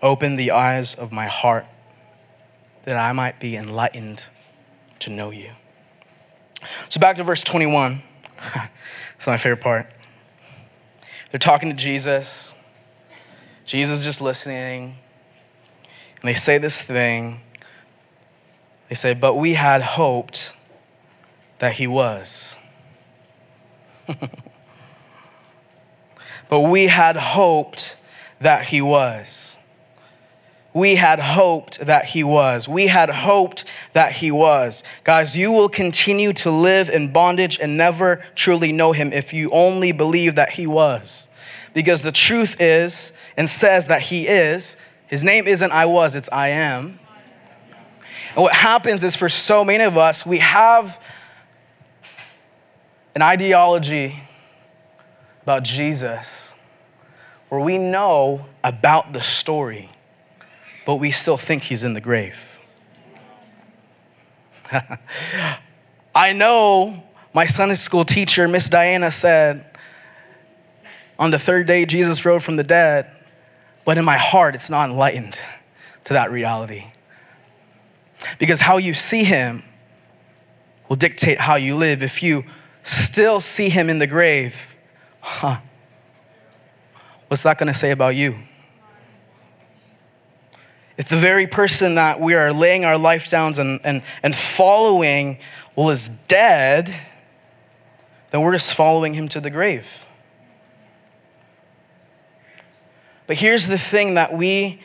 open 0.00 0.36
the 0.36 0.52
eyes 0.52 0.94
of 0.94 1.10
my 1.12 1.26
heart 1.26 1.66
that 2.84 2.96
I 2.96 3.12
might 3.12 3.40
be 3.40 3.56
enlightened 3.56 4.26
to 5.00 5.10
know 5.10 5.30
you. 5.30 5.50
So, 6.88 7.00
back 7.00 7.16
to 7.16 7.24
verse 7.24 7.42
21. 7.42 8.02
It's 9.16 9.26
my 9.26 9.38
favorite 9.38 9.62
part. 9.62 9.90
They're 11.30 11.38
talking 11.38 11.70
to 11.70 11.74
Jesus. 11.74 12.54
Jesus 13.64 14.00
is 14.00 14.04
just 14.04 14.20
listening. 14.20 14.96
And 16.20 16.28
they 16.28 16.34
say 16.34 16.58
this 16.58 16.80
thing. 16.82 17.40
They 18.88 18.94
say, 18.94 19.14
But 19.14 19.34
we 19.34 19.54
had 19.54 19.82
hoped 19.82 20.54
that 21.58 21.74
he 21.74 21.86
was. 21.86 22.58
but 26.48 26.60
we 26.60 26.86
had 26.86 27.16
hoped 27.16 27.96
that 28.40 28.66
he 28.66 28.80
was. 28.80 29.58
We 30.76 30.96
had 30.96 31.18
hoped 31.20 31.78
that 31.86 32.04
he 32.04 32.22
was. 32.22 32.68
We 32.68 32.88
had 32.88 33.08
hoped 33.08 33.64
that 33.94 34.12
he 34.12 34.30
was. 34.30 34.84
Guys, 35.04 35.34
you 35.34 35.50
will 35.50 35.70
continue 35.70 36.34
to 36.34 36.50
live 36.50 36.90
in 36.90 37.12
bondage 37.12 37.58
and 37.58 37.78
never 37.78 38.22
truly 38.34 38.72
know 38.72 38.92
him 38.92 39.10
if 39.10 39.32
you 39.32 39.50
only 39.52 39.92
believe 39.92 40.34
that 40.34 40.50
he 40.50 40.66
was. 40.66 41.28
Because 41.72 42.02
the 42.02 42.12
truth 42.12 42.60
is 42.60 43.14
and 43.38 43.48
says 43.48 43.86
that 43.86 44.02
he 44.02 44.28
is. 44.28 44.76
His 45.06 45.24
name 45.24 45.46
isn't 45.46 45.72
I 45.72 45.86
was, 45.86 46.14
it's 46.14 46.28
I 46.30 46.48
am. 46.48 46.98
And 48.34 48.42
what 48.42 48.52
happens 48.52 49.02
is 49.02 49.16
for 49.16 49.30
so 49.30 49.64
many 49.64 49.82
of 49.82 49.96
us, 49.96 50.26
we 50.26 50.40
have 50.40 51.00
an 53.16 53.22
ideology 53.22 54.14
about 55.42 55.64
Jesus 55.64 56.54
where 57.48 57.62
we 57.62 57.78
know 57.78 58.44
about 58.62 59.14
the 59.14 59.22
story, 59.22 59.88
but 60.84 60.96
we 60.96 61.10
still 61.10 61.38
think 61.38 61.62
he's 61.62 61.82
in 61.82 61.94
the 61.94 62.00
grave. 62.02 62.60
I 66.14 66.34
know 66.34 67.02
my 67.32 67.46
Sunday 67.46 67.76
school 67.76 68.04
teacher, 68.04 68.46
Miss 68.46 68.68
Diana, 68.68 69.10
said 69.10 69.64
on 71.18 71.30
the 71.30 71.38
third 71.38 71.66
day 71.66 71.86
Jesus 71.86 72.22
rose 72.26 72.44
from 72.44 72.56
the 72.56 72.64
dead, 72.64 73.10
but 73.86 73.96
in 73.96 74.04
my 74.04 74.18
heart, 74.18 74.54
it's 74.54 74.68
not 74.68 74.90
enlightened 74.90 75.40
to 76.04 76.12
that 76.12 76.30
reality. 76.30 76.84
Because 78.38 78.60
how 78.60 78.76
you 78.76 78.92
see 78.92 79.24
him 79.24 79.62
will 80.90 80.96
dictate 80.96 81.40
how 81.40 81.54
you 81.54 81.76
live. 81.76 82.02
If 82.02 82.22
you 82.22 82.44
still 82.86 83.40
see 83.40 83.68
him 83.68 83.90
in 83.90 83.98
the 83.98 84.06
grave, 84.06 84.54
huh? 85.20 85.58
What's 87.26 87.42
that 87.42 87.58
going 87.58 87.66
to 87.66 87.74
say 87.74 87.90
about 87.90 88.14
you? 88.14 88.36
If 90.96 91.08
the 91.08 91.16
very 91.16 91.46
person 91.46 91.96
that 91.96 92.20
we 92.20 92.34
are 92.34 92.52
laying 92.52 92.84
our 92.84 92.96
life 92.96 93.28
down 93.28 93.58
and, 93.58 93.80
and, 93.82 94.02
and 94.22 94.34
following, 94.34 95.38
well, 95.74 95.90
is 95.90 96.08
dead, 96.28 96.94
then 98.30 98.40
we're 98.40 98.52
just 98.52 98.72
following 98.72 99.14
him 99.14 99.28
to 99.28 99.40
the 99.40 99.50
grave. 99.50 100.06
But 103.26 103.38
here's 103.38 103.66
the 103.66 103.78
thing 103.78 104.14
that 104.14 104.32
we 104.32 104.80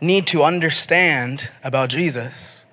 need 0.00 0.26
to 0.28 0.42
understand 0.42 1.50
about 1.62 1.90
Jesus 1.90 2.64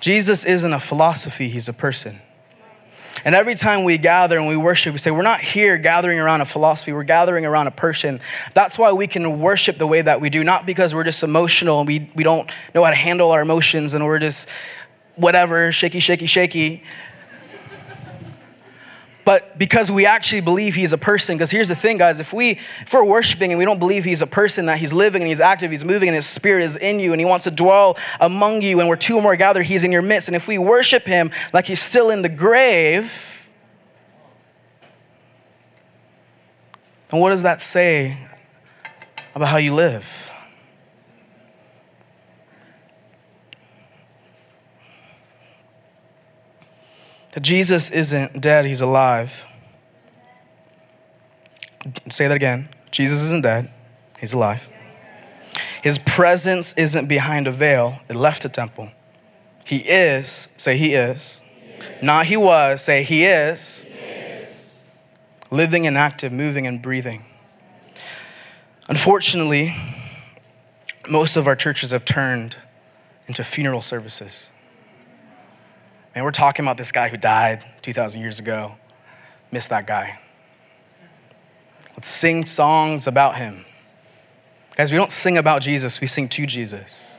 Jesus 0.00 0.44
isn't 0.44 0.72
a 0.72 0.80
philosophy, 0.80 1.48
he's 1.48 1.68
a 1.68 1.72
person. 1.72 2.20
And 3.24 3.34
every 3.34 3.54
time 3.54 3.84
we 3.84 3.98
gather 3.98 4.38
and 4.38 4.46
we 4.48 4.56
worship, 4.56 4.92
we 4.92 4.98
say, 4.98 5.10
we're 5.10 5.22
not 5.22 5.40
here 5.40 5.76
gathering 5.76 6.18
around 6.18 6.40
a 6.40 6.44
philosophy, 6.44 6.92
we're 6.92 7.02
gathering 7.02 7.44
around 7.44 7.66
a 7.66 7.72
person. 7.72 8.20
That's 8.54 8.78
why 8.78 8.92
we 8.92 9.06
can 9.06 9.40
worship 9.40 9.78
the 9.78 9.86
way 9.86 10.02
that 10.02 10.20
we 10.20 10.30
do, 10.30 10.44
not 10.44 10.66
because 10.66 10.94
we're 10.94 11.04
just 11.04 11.22
emotional 11.22 11.80
and 11.80 11.86
we, 11.86 12.10
we 12.14 12.24
don't 12.24 12.50
know 12.74 12.84
how 12.84 12.90
to 12.90 12.96
handle 12.96 13.30
our 13.32 13.42
emotions 13.42 13.94
and 13.94 14.04
we're 14.04 14.18
just 14.18 14.48
whatever, 15.16 15.70
shaky, 15.72 16.00
shaky, 16.00 16.26
shaky 16.26 16.82
but 19.24 19.58
because 19.58 19.90
we 19.90 20.06
actually 20.06 20.40
believe 20.40 20.74
he's 20.74 20.92
a 20.92 20.98
person. 20.98 21.36
Because 21.36 21.50
here's 21.50 21.68
the 21.68 21.74
thing, 21.74 21.98
guys, 21.98 22.20
if, 22.20 22.32
we, 22.32 22.58
if 22.80 22.92
we're 22.92 23.04
worshiping 23.04 23.52
and 23.52 23.58
we 23.58 23.64
don't 23.64 23.78
believe 23.78 24.04
he's 24.04 24.22
a 24.22 24.26
person, 24.26 24.66
that 24.66 24.78
he's 24.78 24.92
living 24.92 25.22
and 25.22 25.28
he's 25.28 25.40
active, 25.40 25.70
he's 25.70 25.84
moving, 25.84 26.08
and 26.08 26.16
his 26.16 26.26
spirit 26.26 26.64
is 26.64 26.76
in 26.76 27.00
you, 27.00 27.12
and 27.12 27.20
he 27.20 27.24
wants 27.24 27.44
to 27.44 27.50
dwell 27.50 27.96
among 28.20 28.62
you, 28.62 28.80
and 28.80 28.88
where 28.88 28.96
two 28.96 29.16
or 29.16 29.22
more 29.22 29.36
gathered, 29.36 29.66
he's 29.66 29.84
in 29.84 29.92
your 29.92 30.02
midst. 30.02 30.28
And 30.28 30.36
if 30.36 30.48
we 30.48 30.58
worship 30.58 31.04
him 31.04 31.30
like 31.52 31.66
he's 31.66 31.82
still 31.82 32.10
in 32.10 32.22
the 32.22 32.28
grave, 32.28 33.48
then 37.10 37.20
what 37.20 37.30
does 37.30 37.42
that 37.42 37.60
say 37.60 38.16
about 39.34 39.48
how 39.48 39.56
you 39.56 39.74
live? 39.74 40.29
That 47.32 47.40
Jesus 47.40 47.90
isn't 47.90 48.40
dead, 48.40 48.64
he's 48.64 48.80
alive. 48.80 49.44
Say 52.10 52.28
that 52.28 52.34
again. 52.34 52.68
Jesus 52.90 53.22
isn't 53.22 53.42
dead, 53.42 53.70
he's 54.18 54.32
alive. 54.32 54.68
His 55.82 55.98
presence 55.98 56.74
isn't 56.74 57.06
behind 57.06 57.46
a 57.46 57.52
veil, 57.52 58.00
it 58.08 58.16
left 58.16 58.42
the 58.42 58.48
temple. 58.48 58.90
He 59.64 59.78
is, 59.78 60.48
say 60.56 60.76
he 60.76 60.94
is. 60.94 61.40
He 61.54 61.70
is. 61.70 62.02
Not 62.02 62.26
he 62.26 62.36
was, 62.36 62.82
say 62.82 63.02
he 63.02 63.24
is. 63.24 63.84
he 63.84 63.90
is. 63.90 64.76
Living 65.50 65.86
and 65.86 65.96
active, 65.96 66.32
moving 66.32 66.66
and 66.66 66.82
breathing. 66.82 67.24
Unfortunately, 68.88 69.76
most 71.08 71.36
of 71.36 71.46
our 71.46 71.56
churches 71.56 71.92
have 71.92 72.04
turned 72.04 72.56
into 73.26 73.44
funeral 73.44 73.82
services. 73.82 74.50
And 76.14 76.24
we're 76.24 76.32
talking 76.32 76.64
about 76.64 76.76
this 76.76 76.92
guy 76.92 77.08
who 77.08 77.16
died 77.16 77.64
2,000 77.82 78.20
years 78.20 78.40
ago. 78.40 78.74
Miss 79.52 79.68
that 79.68 79.86
guy. 79.86 80.18
Let's 81.96 82.08
sing 82.08 82.44
songs 82.44 83.06
about 83.06 83.36
him. 83.36 83.64
Guys, 84.76 84.90
we 84.90 84.96
don't 84.96 85.12
sing 85.12 85.36
about 85.36 85.62
Jesus, 85.62 86.00
we 86.00 86.06
sing 86.06 86.28
to 86.28 86.46
Jesus. 86.46 87.16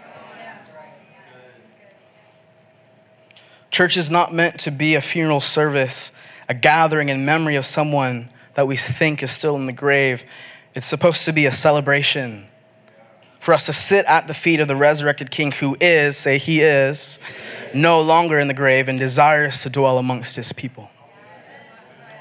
Church 3.70 3.96
is 3.96 4.10
not 4.10 4.34
meant 4.34 4.60
to 4.62 4.72
be 4.72 4.96
a 4.96 5.02
funeral 5.02 5.40
service, 5.40 6.12
a 6.50 6.54
gathering 6.54 7.08
in 7.08 7.24
memory 7.24 7.56
of 7.56 7.66
someone 7.66 8.30
that 8.56 8.68
we 8.68 8.76
think 8.76 9.24
is 9.24 9.32
still 9.32 9.56
in 9.56 9.66
the 9.66 9.72
grave. 9.72 10.26
It's 10.76 10.86
supposed 10.86 11.24
to 11.26 11.32
be 11.32 11.46
a 11.46 11.52
celebration 11.52 12.48
for 13.42 13.56
us 13.56 13.66
to 13.66 13.74
sit 13.74 14.06
at 14.06 14.28
the 14.28 14.36
feet 14.36 14.60
of 14.60 14.68
the 14.68 14.76
resurrected 14.76 15.32
King 15.32 15.52
who 15.52 15.76
is, 15.82 16.16
say, 16.16 16.38
He 16.38 16.62
is, 16.62 17.20
no 17.74 18.00
longer 18.00 18.40
in 18.40 18.48
the 18.48 18.54
grave 18.54 18.88
and 18.88 19.00
desires 19.00 19.64
to 19.64 19.70
dwell 19.70 19.98
amongst 19.98 20.36
his 20.36 20.54
people. 20.54 20.90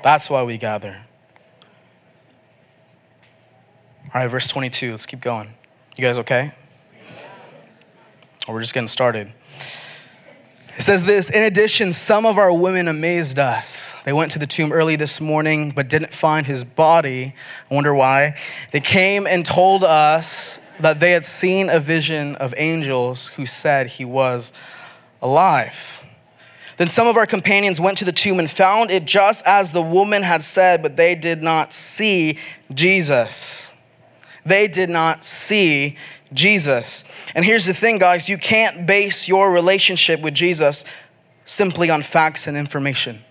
That's 0.02 0.30
why 0.30 0.42
we 0.44 0.56
gather. 0.56 0.96
All 4.12 4.22
right, 4.22 4.28
verse 4.28 4.48
22. 4.48 4.92
Let's 4.92 5.04
keep 5.04 5.20
going. 5.20 5.52
You 5.98 6.02
guys 6.02 6.16
okay? 6.18 6.52
Or 8.48 8.54
we're 8.54 8.62
just 8.62 8.72
getting 8.72 8.88
started. 8.88 9.30
It 10.78 10.82
says 10.82 11.04
this 11.04 11.28
In 11.28 11.42
addition, 11.42 11.92
some 11.92 12.24
of 12.24 12.38
our 12.38 12.50
women 12.50 12.88
amazed 12.88 13.38
us. 13.38 13.94
They 14.06 14.14
went 14.14 14.32
to 14.32 14.38
the 14.38 14.46
tomb 14.46 14.72
early 14.72 14.96
this 14.96 15.20
morning, 15.20 15.72
but 15.72 15.90
didn't 15.90 16.14
find 16.14 16.46
his 16.46 16.64
body. 16.64 17.34
I 17.70 17.74
wonder 17.74 17.94
why. 17.94 18.36
They 18.72 18.80
came 18.80 19.26
and 19.26 19.44
told 19.44 19.84
us 19.84 20.60
that 20.80 21.00
they 21.00 21.12
had 21.12 21.26
seen 21.26 21.68
a 21.70 21.78
vision 21.78 22.36
of 22.36 22.54
angels 22.56 23.28
who 23.28 23.46
said 23.46 23.86
he 23.86 24.04
was 24.04 24.52
alive. 25.22 26.02
Then 26.76 26.88
some 26.88 27.06
of 27.06 27.16
our 27.16 27.26
companions 27.26 27.80
went 27.80 27.98
to 27.98 28.04
the 28.04 28.12
tomb 28.12 28.38
and 28.38 28.50
found 28.50 28.90
it 28.90 29.04
just 29.04 29.46
as 29.46 29.72
the 29.72 29.82
woman 29.82 30.22
had 30.22 30.42
said, 30.42 30.82
but 30.82 30.96
they 30.96 31.14
did 31.14 31.42
not 31.42 31.74
see 31.74 32.38
Jesus. 32.72 33.70
They 34.46 34.66
did 34.66 34.88
not 34.88 35.22
see 35.22 35.98
Jesus. 36.32 37.04
And 37.34 37.44
here's 37.44 37.66
the 37.66 37.74
thing, 37.74 37.98
guys 37.98 38.28
you 38.28 38.38
can't 38.38 38.86
base 38.86 39.28
your 39.28 39.52
relationship 39.52 40.20
with 40.20 40.34
Jesus 40.34 40.84
simply 41.44 41.90
on 41.90 42.02
facts 42.02 42.46
and 42.46 42.56
information. 42.56 43.22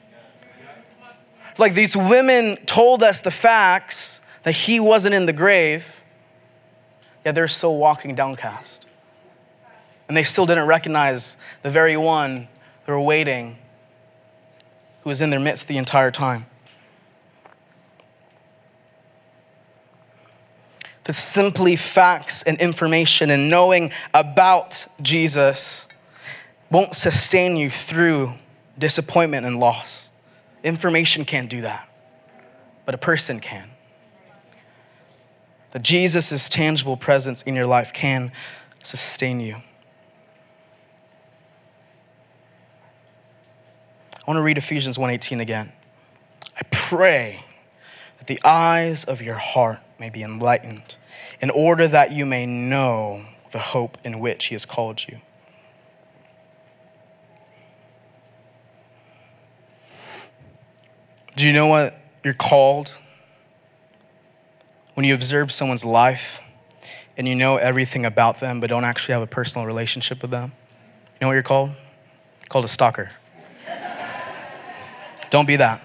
Like 1.58 1.74
these 1.74 1.98
women 1.98 2.58
told 2.66 3.02
us 3.04 3.22
the 3.22 3.32
facts 3.32 4.22
that 4.44 4.54
he 4.54 4.80
wasn't 4.80 5.16
in 5.16 5.26
the 5.26 5.34
grave, 5.34 5.99
yet 7.26 7.36
they're 7.36 7.48
still 7.48 7.78
walking 7.78 8.16
downcast. 8.16 8.88
And 10.08 10.18
they 10.18 10.24
still 10.24 10.46
didn't 10.46 10.68
recognize 10.68 11.38
the 11.62 11.70
very 11.70 11.96
one 11.96 12.48
they 12.86 12.94
were 12.94 13.02
waiting, 13.02 13.58
who 15.04 15.10
was 15.10 15.22
in 15.22 15.30
their 15.30 15.40
midst 15.40 15.68
the 15.68 15.78
entire 15.78 16.12
time. 16.12 16.46
That 21.04 21.14
simply 21.14 21.76
facts 21.76 22.44
and 22.44 22.60
information 22.60 23.30
and 23.30 23.50
knowing 23.50 23.92
about 24.14 24.88
Jesus 25.02 25.88
won't 26.72 26.96
sustain 26.96 27.58
you 27.58 27.70
through 27.70 28.34
disappointment 28.78 29.46
and 29.46 29.60
loss. 29.60 30.10
Information 30.64 31.26
can't 31.26 31.50
do 31.50 31.62
that, 31.62 31.88
but 32.86 32.96
a 32.96 32.98
person 32.98 33.40
can. 33.40 33.70
That 35.72 35.84
Jesus' 35.84 36.50
tangible 36.50 36.98
presence 36.98 37.42
in 37.44 37.56
your 37.56 37.68
life 37.68 37.94
can 37.94 38.32
sustain 38.84 39.40
you. 39.40 39.62
I 44.16 44.32
want 44.32 44.38
to 44.38 44.42
read 44.42 44.58
Ephesians 44.58 44.98
1:18 44.98 45.40
again. 45.40 45.72
I 46.58 46.62
pray 46.72 47.46
that 48.18 48.28
the 48.28 48.40
eyes 48.44 49.04
of 49.04 49.22
your 49.22 49.36
heart 49.36 49.80
may 49.98 50.10
be 50.10 50.24
enlightened 50.24 50.96
in 51.42 51.50
order 51.50 51.88
that 51.88 52.12
you 52.12 52.26
may 52.26 52.46
know 52.46 53.26
the 53.52 53.60
hope 53.60 53.98
in 54.04 54.20
which 54.20 54.46
he 54.46 54.56
has 54.56 54.66
called 54.66 55.06
you. 55.08 55.22
Do 61.36 61.48
you 61.48 61.54
know 61.54 61.68
what 61.68 61.98
you're 62.24 62.34
called? 62.34 62.96
When 65.00 65.06
you 65.06 65.14
observe 65.14 65.50
someone's 65.50 65.86
life 65.86 66.42
and 67.16 67.26
you 67.26 67.34
know 67.34 67.56
everything 67.56 68.06
about 68.06 68.42
them 68.42 68.60
but 68.60 68.68
don't 68.68 68.84
actually 68.84 69.14
have 69.14 69.22
a 69.22 69.28
personal 69.28 69.66
relationship 69.66 70.22
with 70.22 70.30
them, 70.30 70.52
you 70.52 71.18
know 71.22 71.28
what 71.28 71.36
you're 71.36 71.42
called? 71.42 71.72
Called 72.50 72.66
a 72.66 72.68
stalker. 72.68 73.08
Don't 75.30 75.46
be 75.46 75.56
that. 75.56 75.82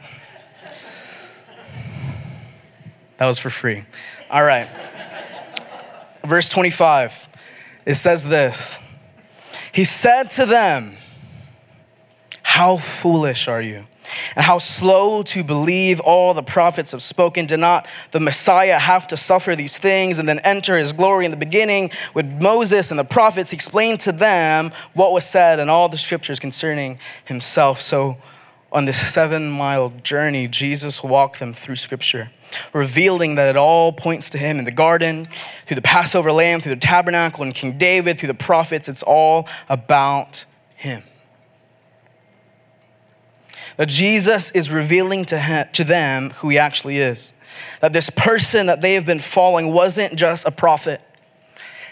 That 3.19 3.27
was 3.27 3.39
for 3.39 3.51
free. 3.51 3.85
All 4.29 4.43
right. 4.43 4.69
Verse 6.25 6.49
25, 6.49 7.29
it 7.87 7.95
says 7.95 8.25
this 8.25 8.81
He 9.71 9.85
said 9.85 10.33
to 10.33 10.45
them, 10.45 10.97
How 12.43 12.79
foolish 12.79 13.47
are 13.47 13.63
you? 13.63 13.87
And 14.37 14.45
how 14.45 14.59
slow 14.59 15.23
to 15.25 15.45
believe 15.45 16.01
all 16.01 16.35
the 16.35 16.43
prophets 16.43 16.93
have 16.93 17.03
spoken. 17.03 17.47
Did 17.47 17.61
not 17.61 17.87
the 18.11 18.21
Messiah 18.21 18.79
have 18.79 19.07
to 19.09 19.17
suffer 19.17 19.55
these 19.57 19.79
things 19.79 20.19
and 20.19 20.29
then 20.29 20.39
enter 20.41 20.77
his 20.77 20.93
glory 20.93 21.25
in 21.25 21.31
the 21.31 21.37
beginning 21.37 21.91
with 22.15 22.27
Moses 22.27 22.91
and 22.91 22.99
the 22.99 23.05
prophets? 23.05 23.51
He 23.51 23.55
explained 23.55 24.01
to 24.01 24.13
them 24.13 24.73
what 24.95 25.13
was 25.13 25.25
said 25.25 25.61
and 25.61 25.71
all 25.71 25.89
the 25.89 25.99
scriptures 25.99 26.41
concerning 26.41 26.99
himself. 27.25 27.81
So, 27.81 28.17
on 28.75 28.87
this 28.87 29.01
seven 29.01 29.49
mile 29.49 29.91
journey, 30.03 30.49
Jesus 30.49 31.03
walked 31.03 31.39
them 31.39 31.55
through 31.55 31.77
scripture, 31.77 32.33
revealing 32.73 33.37
that 33.37 33.49
it 33.49 33.57
all 33.57 33.93
points 33.93 34.29
to 34.31 34.39
him 34.39 34.59
in 34.59 34.65
the 34.65 34.73
garden, 34.73 35.29
through 35.67 35.77
the 35.77 35.83
Passover 35.83 36.33
lamb, 36.33 36.61
through 36.61 36.75
the 36.75 36.81
tabernacle 36.81 37.45
and 37.45 37.55
King 37.55 37.79
David, 37.79 38.19
through 38.19 38.27
the 38.27 38.35
prophets. 38.35 38.89
It's 38.89 39.05
all 39.05 39.49
about 39.69 40.45
him. 40.75 41.05
That 43.77 43.89
Jesus 43.89 44.51
is 44.53 44.71
revealing 44.71 45.25
to, 45.27 45.39
him, 45.39 45.67
to 45.73 45.85
them 45.85 46.31
who 46.31 46.49
he 46.49 46.59
actually 46.59 46.99
is. 46.99 47.33
That 47.81 47.93
this 47.93 48.11
person 48.11 48.67
that 48.67 48.81
they 48.81 48.95
have 48.95 49.07
been 49.07 49.21
following 49.21 49.73
wasn't 49.73 50.17
just 50.17 50.47
a 50.47 50.51
prophet. 50.51 51.01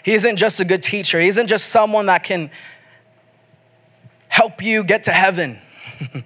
He 0.03 0.13
isn't 0.13 0.35
just 0.35 0.59
a 0.59 0.65
good 0.65 0.83
teacher. 0.83 1.19
He 1.19 1.27
isn't 1.27 1.47
just 1.47 1.69
someone 1.69 2.07
that 2.07 2.23
can 2.23 2.51
help 4.27 4.61
you 4.61 4.83
get 4.83 5.03
to 5.03 5.11
heaven. 5.11 5.59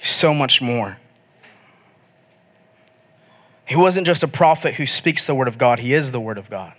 so 0.00 0.34
much 0.34 0.60
more. 0.60 0.98
He 3.64 3.76
wasn't 3.76 4.06
just 4.06 4.22
a 4.22 4.28
prophet 4.28 4.74
who 4.74 4.86
speaks 4.86 5.26
the 5.26 5.34
word 5.34 5.48
of 5.48 5.58
God, 5.58 5.78
he 5.78 5.94
is 5.94 6.12
the 6.12 6.20
word 6.20 6.38
of 6.38 6.50
God. 6.50 6.74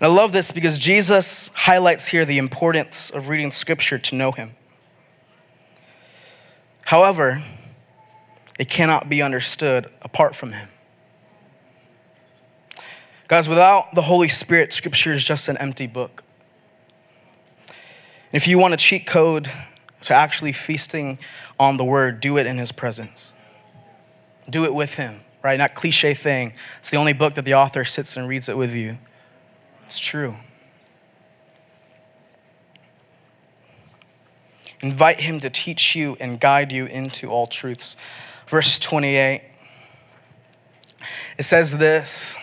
And 0.00 0.10
I 0.10 0.14
love 0.14 0.32
this 0.32 0.50
because 0.50 0.78
Jesus 0.78 1.48
highlights 1.48 2.06
here 2.06 2.24
the 2.24 2.38
importance 2.38 3.10
of 3.10 3.28
reading 3.28 3.52
scripture 3.52 3.98
to 3.98 4.14
know 4.14 4.32
him. 4.32 4.56
However, 6.86 7.42
it 8.58 8.70
cannot 8.70 9.10
be 9.10 9.20
understood 9.20 9.90
apart 10.00 10.34
from 10.34 10.52
him. 10.52 10.68
Guys, 13.28 13.48
without 13.48 13.94
the 13.94 14.02
Holy 14.02 14.28
Spirit, 14.28 14.72
scripture 14.72 15.12
is 15.12 15.22
just 15.22 15.48
an 15.48 15.56
empty 15.58 15.86
book. 15.86 16.24
If 18.32 18.48
you 18.48 18.58
want 18.58 18.74
a 18.74 18.76
cheat 18.78 19.06
code 19.06 19.50
to 20.02 20.14
actually 20.14 20.52
feasting 20.52 21.18
on 21.58 21.76
the 21.76 21.84
word, 21.84 22.20
do 22.20 22.38
it 22.38 22.46
in 22.46 22.56
his 22.56 22.72
presence. 22.72 23.34
Do 24.48 24.64
it 24.64 24.74
with 24.74 24.94
him, 24.94 25.20
right? 25.44 25.58
Not 25.58 25.74
cliche 25.74 26.14
thing. 26.14 26.54
It's 26.80 26.90
the 26.90 26.96
only 26.96 27.12
book 27.12 27.34
that 27.34 27.44
the 27.44 27.54
author 27.54 27.84
sits 27.84 28.16
and 28.16 28.26
reads 28.26 28.48
it 28.48 28.56
with 28.56 28.74
you. 28.74 28.96
It's 29.90 29.98
true. 29.98 30.36
Invite 34.82 35.18
him 35.18 35.40
to 35.40 35.50
teach 35.50 35.96
you 35.96 36.16
and 36.20 36.38
guide 36.38 36.70
you 36.70 36.86
into 36.86 37.28
all 37.28 37.48
truths. 37.48 37.96
Verse 38.46 38.78
28, 38.78 39.42
it 41.38 41.42
says 41.42 41.78
this 41.78 42.36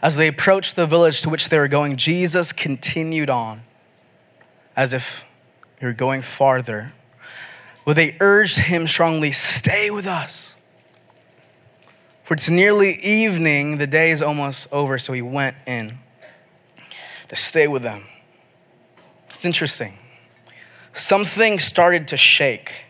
As 0.00 0.16
they 0.16 0.26
approached 0.28 0.74
the 0.74 0.86
village 0.86 1.20
to 1.20 1.28
which 1.28 1.50
they 1.50 1.58
were 1.58 1.68
going, 1.68 1.98
Jesus 1.98 2.54
continued 2.54 3.28
on 3.28 3.60
as 4.74 4.94
if 4.94 5.26
he 5.78 5.84
were 5.84 5.92
going 5.92 6.22
farther. 6.22 6.94
But 7.84 7.96
they 7.96 8.16
urged 8.18 8.60
him 8.60 8.86
strongly, 8.86 9.30
Stay 9.30 9.90
with 9.90 10.06
us. 10.06 10.56
For 12.22 12.32
it's 12.32 12.48
nearly 12.48 12.94
evening, 12.94 13.76
the 13.76 13.86
day 13.86 14.10
is 14.10 14.22
almost 14.22 14.72
over, 14.72 14.96
so 14.96 15.12
he 15.12 15.20
went 15.20 15.54
in 15.66 15.98
to 17.32 17.36
stay 17.36 17.66
with 17.66 17.82
them. 17.82 18.04
It's 19.30 19.46
interesting. 19.46 19.94
Something 20.92 21.58
started 21.58 22.06
to 22.08 22.18
shake. 22.18 22.82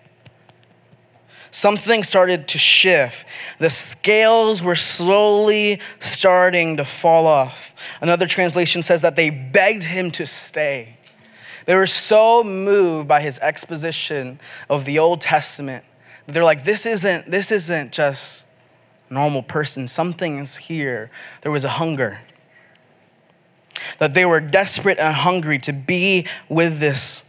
Something 1.52 2.02
started 2.02 2.48
to 2.48 2.58
shift. 2.58 3.24
The 3.60 3.70
scales 3.70 4.60
were 4.60 4.74
slowly 4.74 5.80
starting 6.00 6.76
to 6.78 6.84
fall 6.84 7.28
off. 7.28 7.72
Another 8.00 8.26
translation 8.26 8.82
says 8.82 9.00
that 9.02 9.14
they 9.14 9.30
begged 9.30 9.84
him 9.84 10.10
to 10.10 10.26
stay. 10.26 10.96
They 11.64 11.76
were 11.76 11.86
so 11.86 12.42
moved 12.42 13.06
by 13.06 13.20
his 13.20 13.38
exposition 13.38 14.40
of 14.68 14.86
the 14.86 14.98
Old 14.98 15.20
Testament. 15.20 15.84
They're 16.26 16.42
like, 16.42 16.64
this 16.64 16.84
isn't, 16.84 17.30
this 17.30 17.52
isn't 17.52 17.92
just 17.92 18.46
a 19.08 19.14
normal 19.14 19.44
person. 19.44 19.86
Something 19.86 20.38
is 20.38 20.56
here. 20.56 21.12
There 21.42 21.52
was 21.52 21.64
a 21.64 21.68
hunger 21.68 22.18
that 23.98 24.14
they 24.14 24.24
were 24.24 24.40
desperate 24.40 24.98
and 24.98 25.14
hungry 25.14 25.58
to 25.60 25.72
be 25.72 26.26
with 26.48 26.78
this 26.78 27.24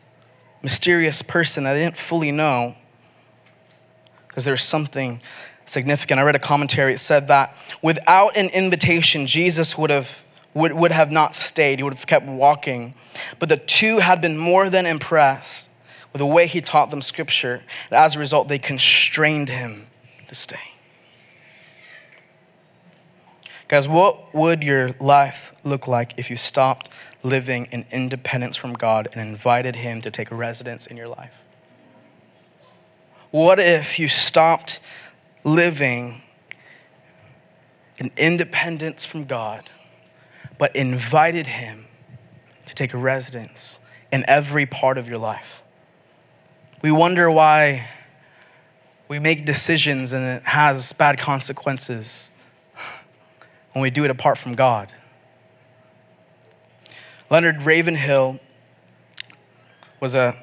mysterious 0.61 1.21
person 1.21 1.65
that 1.65 1.73
they 1.73 1.83
didn't 1.83 1.97
fully 1.97 2.31
know 2.31 2.75
because 4.27 4.45
there's 4.45 4.63
something 4.63 5.21
significant. 5.65 6.19
I 6.19 6.23
read 6.23 6.35
a 6.35 6.39
commentary, 6.39 6.93
it 6.93 6.99
said 6.99 7.27
that 7.27 7.55
without 7.81 8.35
an 8.35 8.49
invitation, 8.49 9.27
Jesus 9.27 9.77
would 9.77 9.89
have, 9.89 10.23
would, 10.53 10.73
would 10.73 10.91
have 10.91 11.11
not 11.11 11.35
stayed, 11.35 11.79
he 11.79 11.83
would 11.83 11.93
have 11.93 12.07
kept 12.07 12.25
walking. 12.25 12.95
But 13.39 13.49
the 13.49 13.57
two 13.57 13.99
had 13.99 14.21
been 14.21 14.37
more 14.37 14.69
than 14.69 14.85
impressed 14.85 15.69
with 16.11 16.19
the 16.19 16.25
way 16.25 16.47
he 16.47 16.61
taught 16.61 16.89
them 16.89 17.01
scripture. 17.01 17.63
And 17.89 17.97
as 17.97 18.15
a 18.15 18.19
result, 18.19 18.47
they 18.47 18.59
constrained 18.59 19.49
him 19.49 19.87
to 20.29 20.35
stay. 20.35 20.72
Guys, 23.67 23.87
what 23.87 24.33
would 24.35 24.61
your 24.61 24.89
life 24.99 25.53
look 25.63 25.87
like 25.87 26.13
if 26.17 26.29
you 26.29 26.35
stopped 26.35 26.89
living 27.23 27.67
in 27.71 27.85
independence 27.91 28.57
from 28.57 28.73
God 28.73 29.07
and 29.13 29.21
invited 29.21 29.77
Him 29.77 30.01
to 30.01 30.11
take 30.11 30.29
residence 30.31 30.85
in 30.85 30.97
your 30.97 31.07
life? 31.07 31.43
What 33.31 33.59
if 33.59 33.97
you 33.99 34.07
stopped 34.07 34.79
living 35.43 36.21
in 37.97 38.11
independence 38.17 39.05
from 39.05 39.25
God, 39.25 39.69
but 40.57 40.75
invited 40.75 41.47
Him 41.47 41.85
to 42.65 42.75
take 42.75 42.93
residence 42.93 43.79
in 44.11 44.25
every 44.27 44.65
part 44.65 44.97
of 44.97 45.07
your 45.07 45.17
life? 45.17 45.61
We 46.81 46.91
wonder 46.91 47.31
why 47.31 47.87
we 49.07 49.19
make 49.19 49.45
decisions 49.45 50.11
and 50.11 50.25
it 50.25 50.43
has 50.43 50.91
bad 50.91 51.17
consequences 51.17 52.29
when 53.73 53.81
we 53.81 53.89
do 53.89 54.05
it 54.05 54.11
apart 54.11 54.37
from 54.37 54.53
God. 54.53 54.91
Leonard 57.29 57.63
Ravenhill 57.63 58.39
was 59.99 60.15
a 60.15 60.35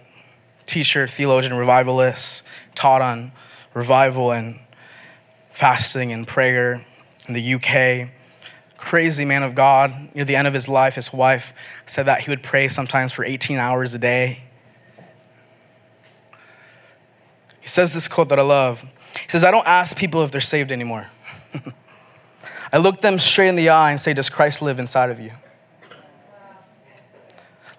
teacher, 0.67 1.07
theologian, 1.07 1.55
revivalist, 1.55 2.45
taught 2.75 3.03
on 3.03 3.33
revival 3.75 4.33
and 4.33 4.59
fasting 5.53 6.13
and 6.13 6.27
prayer 6.27 6.85
in 7.29 7.35
the 7.35 7.55
UK. 7.55 8.11
Crazy 8.77 9.25
man 9.25 9.43
of 9.43 9.55
God. 9.55 10.09
Near 10.15 10.25
the 10.25 10.37
end 10.37 10.49
of 10.49 10.55
his 10.55 10.69
life, 10.69 10.95
his 10.95 11.13
wife 11.13 11.53
said 11.87 12.07
that 12.07 12.23
he 12.23 12.31
would 12.31 12.43
pray 12.43 12.69
sometimes 12.69 13.13
for 13.13 13.25
18 13.25 13.59
hours 13.59 13.95
a 13.95 13.99
day. 13.99 14.41
He 17.61 17.69
says 17.69 17.93
this 17.93 18.09
quote 18.09 18.31
that 18.31 18.39
I 18.39 18.43
love. 18.43 18.83
He 18.83 19.29
says, 19.29 19.45
I 19.45 19.51
don't 19.51 19.67
ask 19.67 19.97
people 19.97 20.25
if 20.25 20.31
they're 20.31 20.41
saved 20.41 20.73
anymore. 20.73 21.09
I 22.73 22.79
look 22.79 23.01
them 23.01 23.19
straight 23.19 23.49
in 23.49 23.57
the 23.57 23.69
eye 23.69 23.91
and 23.91 24.01
say, 24.01 24.15
Does 24.15 24.29
Christ 24.29 24.63
live 24.63 24.79
inside 24.79 25.11
of 25.11 25.19
you? 25.19 25.33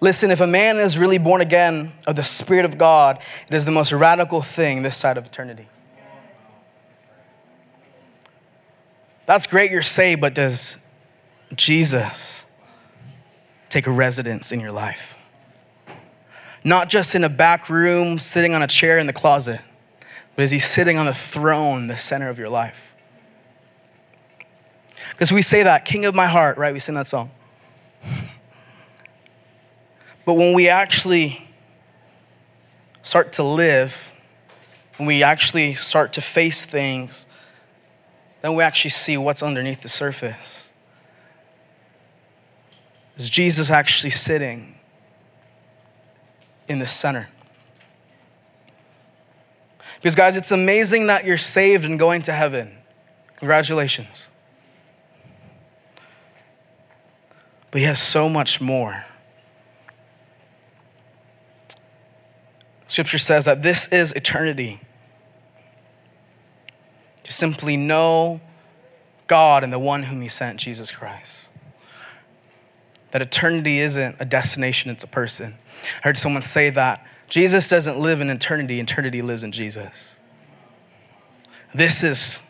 Listen, 0.00 0.32
if 0.32 0.40
a 0.40 0.46
man 0.46 0.78
is 0.78 0.98
really 0.98 1.18
born 1.18 1.40
again 1.40 1.92
of 2.08 2.16
the 2.16 2.24
Spirit 2.24 2.64
of 2.64 2.76
God, 2.76 3.20
it 3.48 3.54
is 3.54 3.64
the 3.64 3.70
most 3.70 3.92
radical 3.92 4.42
thing 4.42 4.82
this 4.82 4.96
side 4.96 5.16
of 5.16 5.24
eternity. 5.24 5.68
That's 9.26 9.46
great, 9.46 9.70
you're 9.70 9.82
saved, 9.82 10.20
but 10.20 10.34
does 10.34 10.78
Jesus 11.54 12.44
take 13.68 13.86
a 13.86 13.92
residence 13.92 14.50
in 14.50 14.58
your 14.58 14.72
life? 14.72 15.16
Not 16.64 16.88
just 16.88 17.14
in 17.14 17.22
a 17.22 17.28
back 17.28 17.70
room, 17.70 18.18
sitting 18.18 18.54
on 18.54 18.62
a 18.62 18.66
chair 18.66 18.98
in 18.98 19.06
the 19.06 19.12
closet, 19.12 19.60
but 20.34 20.42
is 20.42 20.50
he 20.50 20.58
sitting 20.58 20.98
on 20.98 21.06
the 21.06 21.14
throne, 21.14 21.86
the 21.86 21.96
center 21.96 22.28
of 22.28 22.38
your 22.38 22.48
life? 22.48 22.91
Because 25.12 25.30
we 25.30 25.42
say 25.42 25.62
that, 25.62 25.84
King 25.84 26.04
of 26.04 26.14
my 26.14 26.26
heart, 26.26 26.58
right? 26.58 26.72
We 26.72 26.80
sing 26.80 26.96
that 26.96 27.06
song. 27.08 27.30
But 30.24 30.34
when 30.34 30.54
we 30.54 30.68
actually 30.68 31.48
start 33.02 33.32
to 33.34 33.42
live, 33.42 34.12
when 34.96 35.06
we 35.06 35.22
actually 35.22 35.74
start 35.74 36.12
to 36.14 36.20
face 36.20 36.64
things, 36.64 37.26
then 38.40 38.54
we 38.54 38.62
actually 38.62 38.90
see 38.90 39.16
what's 39.16 39.42
underneath 39.42 39.82
the 39.82 39.88
surface. 39.88 40.72
Is 43.16 43.28
Jesus 43.28 43.70
actually 43.70 44.10
sitting 44.10 44.76
in 46.68 46.78
the 46.78 46.86
center? 46.86 47.28
Because, 49.96 50.16
guys, 50.16 50.36
it's 50.36 50.50
amazing 50.50 51.06
that 51.06 51.24
you're 51.24 51.36
saved 51.36 51.84
and 51.84 51.98
going 51.98 52.22
to 52.22 52.32
heaven. 52.32 52.72
Congratulations. 53.36 54.28
But 57.72 57.80
he 57.80 57.86
has 57.86 58.00
so 58.00 58.28
much 58.28 58.60
more. 58.60 59.04
Scripture 62.86 63.18
says 63.18 63.46
that 63.46 63.62
this 63.62 63.88
is 63.88 64.12
eternity. 64.12 64.78
To 67.24 67.32
simply 67.32 67.78
know 67.78 68.42
God 69.26 69.64
and 69.64 69.72
the 69.72 69.78
one 69.78 70.04
whom 70.04 70.20
he 70.20 70.28
sent, 70.28 70.60
Jesus 70.60 70.92
Christ. 70.92 71.48
That 73.12 73.22
eternity 73.22 73.80
isn't 73.80 74.16
a 74.20 74.26
destination, 74.26 74.90
it's 74.90 75.04
a 75.04 75.08
person. 75.08 75.54
I 76.04 76.08
heard 76.08 76.18
someone 76.18 76.42
say 76.42 76.68
that 76.70 77.06
Jesus 77.28 77.70
doesn't 77.70 77.98
live 77.98 78.20
in 78.20 78.28
eternity, 78.28 78.80
eternity 78.80 79.22
lives 79.22 79.42
in 79.42 79.52
Jesus. 79.52 80.18
This 81.74 82.04
is 82.04 82.42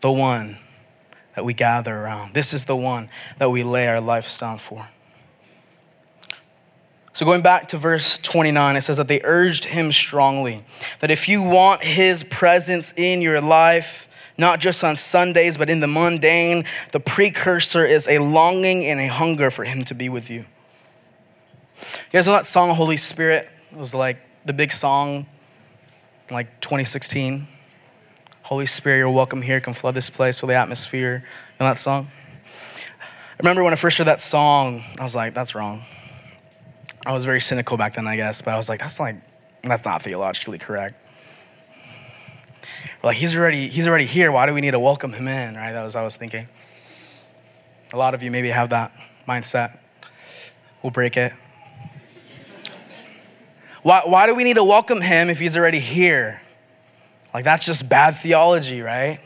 the 0.00 0.10
one 0.10 0.56
that 1.40 1.44
we 1.46 1.54
gather 1.54 1.96
around. 1.96 2.34
This 2.34 2.52
is 2.52 2.66
the 2.66 2.76
one 2.76 3.08
that 3.38 3.48
we 3.48 3.62
lay 3.62 3.88
our 3.88 3.98
lives 3.98 4.36
down 4.36 4.58
for. 4.58 4.90
So, 7.14 7.24
going 7.24 7.40
back 7.40 7.68
to 7.68 7.78
verse 7.78 8.18
29, 8.18 8.76
it 8.76 8.82
says 8.82 8.98
that 8.98 9.08
they 9.08 9.22
urged 9.24 9.64
him 9.64 9.90
strongly 9.90 10.62
that 11.00 11.10
if 11.10 11.30
you 11.30 11.40
want 11.40 11.82
his 11.82 12.24
presence 12.24 12.92
in 12.94 13.22
your 13.22 13.40
life, 13.40 14.06
not 14.36 14.60
just 14.60 14.84
on 14.84 14.96
Sundays, 14.96 15.56
but 15.56 15.70
in 15.70 15.80
the 15.80 15.86
mundane, 15.86 16.66
the 16.92 17.00
precursor 17.00 17.86
is 17.86 18.06
a 18.06 18.18
longing 18.18 18.84
and 18.84 19.00
a 19.00 19.06
hunger 19.06 19.50
for 19.50 19.64
him 19.64 19.82
to 19.86 19.94
be 19.94 20.10
with 20.10 20.28
you. 20.28 20.40
You 20.40 22.12
guys 22.12 22.26
know 22.26 22.34
that 22.34 22.46
song, 22.46 22.74
Holy 22.74 22.98
Spirit? 22.98 23.48
It 23.72 23.78
was 23.78 23.94
like 23.94 24.18
the 24.44 24.52
big 24.52 24.72
song, 24.72 25.24
like 26.30 26.60
2016. 26.60 27.48
Holy 28.50 28.66
Spirit, 28.66 28.98
you're 28.98 29.08
welcome 29.08 29.42
here. 29.42 29.60
Come 29.60 29.74
flood 29.74 29.94
this 29.94 30.10
place 30.10 30.42
with 30.42 30.48
the 30.48 30.56
atmosphere. 30.56 31.22
You 31.22 31.56
know 31.60 31.66
that 31.66 31.78
song? 31.78 32.10
I 32.44 33.36
remember 33.38 33.62
when 33.62 33.72
I 33.72 33.76
first 33.76 33.96
heard 33.96 34.08
that 34.08 34.20
song, 34.20 34.82
I 34.98 35.04
was 35.04 35.14
like, 35.14 35.34
that's 35.34 35.54
wrong. 35.54 35.84
I 37.06 37.12
was 37.12 37.24
very 37.24 37.40
cynical 37.40 37.76
back 37.76 37.94
then, 37.94 38.08
I 38.08 38.16
guess, 38.16 38.42
but 38.42 38.52
I 38.52 38.56
was 38.56 38.68
like, 38.68 38.80
that's 38.80 38.98
like, 38.98 39.14
that's 39.62 39.84
not 39.84 40.02
theologically 40.02 40.58
correct. 40.58 40.96
Like 43.04 43.18
he's 43.18 43.38
already 43.38 43.68
he's 43.68 43.86
already 43.86 44.04
here. 44.04 44.32
Why 44.32 44.46
do 44.46 44.52
we 44.52 44.60
need 44.60 44.72
to 44.72 44.80
welcome 44.80 45.12
him 45.12 45.28
in? 45.28 45.54
Right? 45.54 45.70
That 45.70 45.84
was 45.84 45.94
I 45.94 46.02
was 46.02 46.16
thinking. 46.16 46.48
A 47.92 47.96
lot 47.96 48.14
of 48.14 48.22
you 48.24 48.32
maybe 48.32 48.48
have 48.48 48.70
that 48.70 48.90
mindset. 49.28 49.78
We'll 50.82 50.90
break 50.90 51.16
it. 51.16 51.32
Why, 53.84 54.02
why 54.06 54.26
do 54.26 54.34
we 54.34 54.42
need 54.42 54.54
to 54.54 54.64
welcome 54.64 55.00
him 55.02 55.30
if 55.30 55.38
he's 55.38 55.56
already 55.56 55.78
here? 55.78 56.42
Like, 57.32 57.44
that's 57.44 57.64
just 57.64 57.88
bad 57.88 58.16
theology, 58.16 58.82
right? 58.82 59.20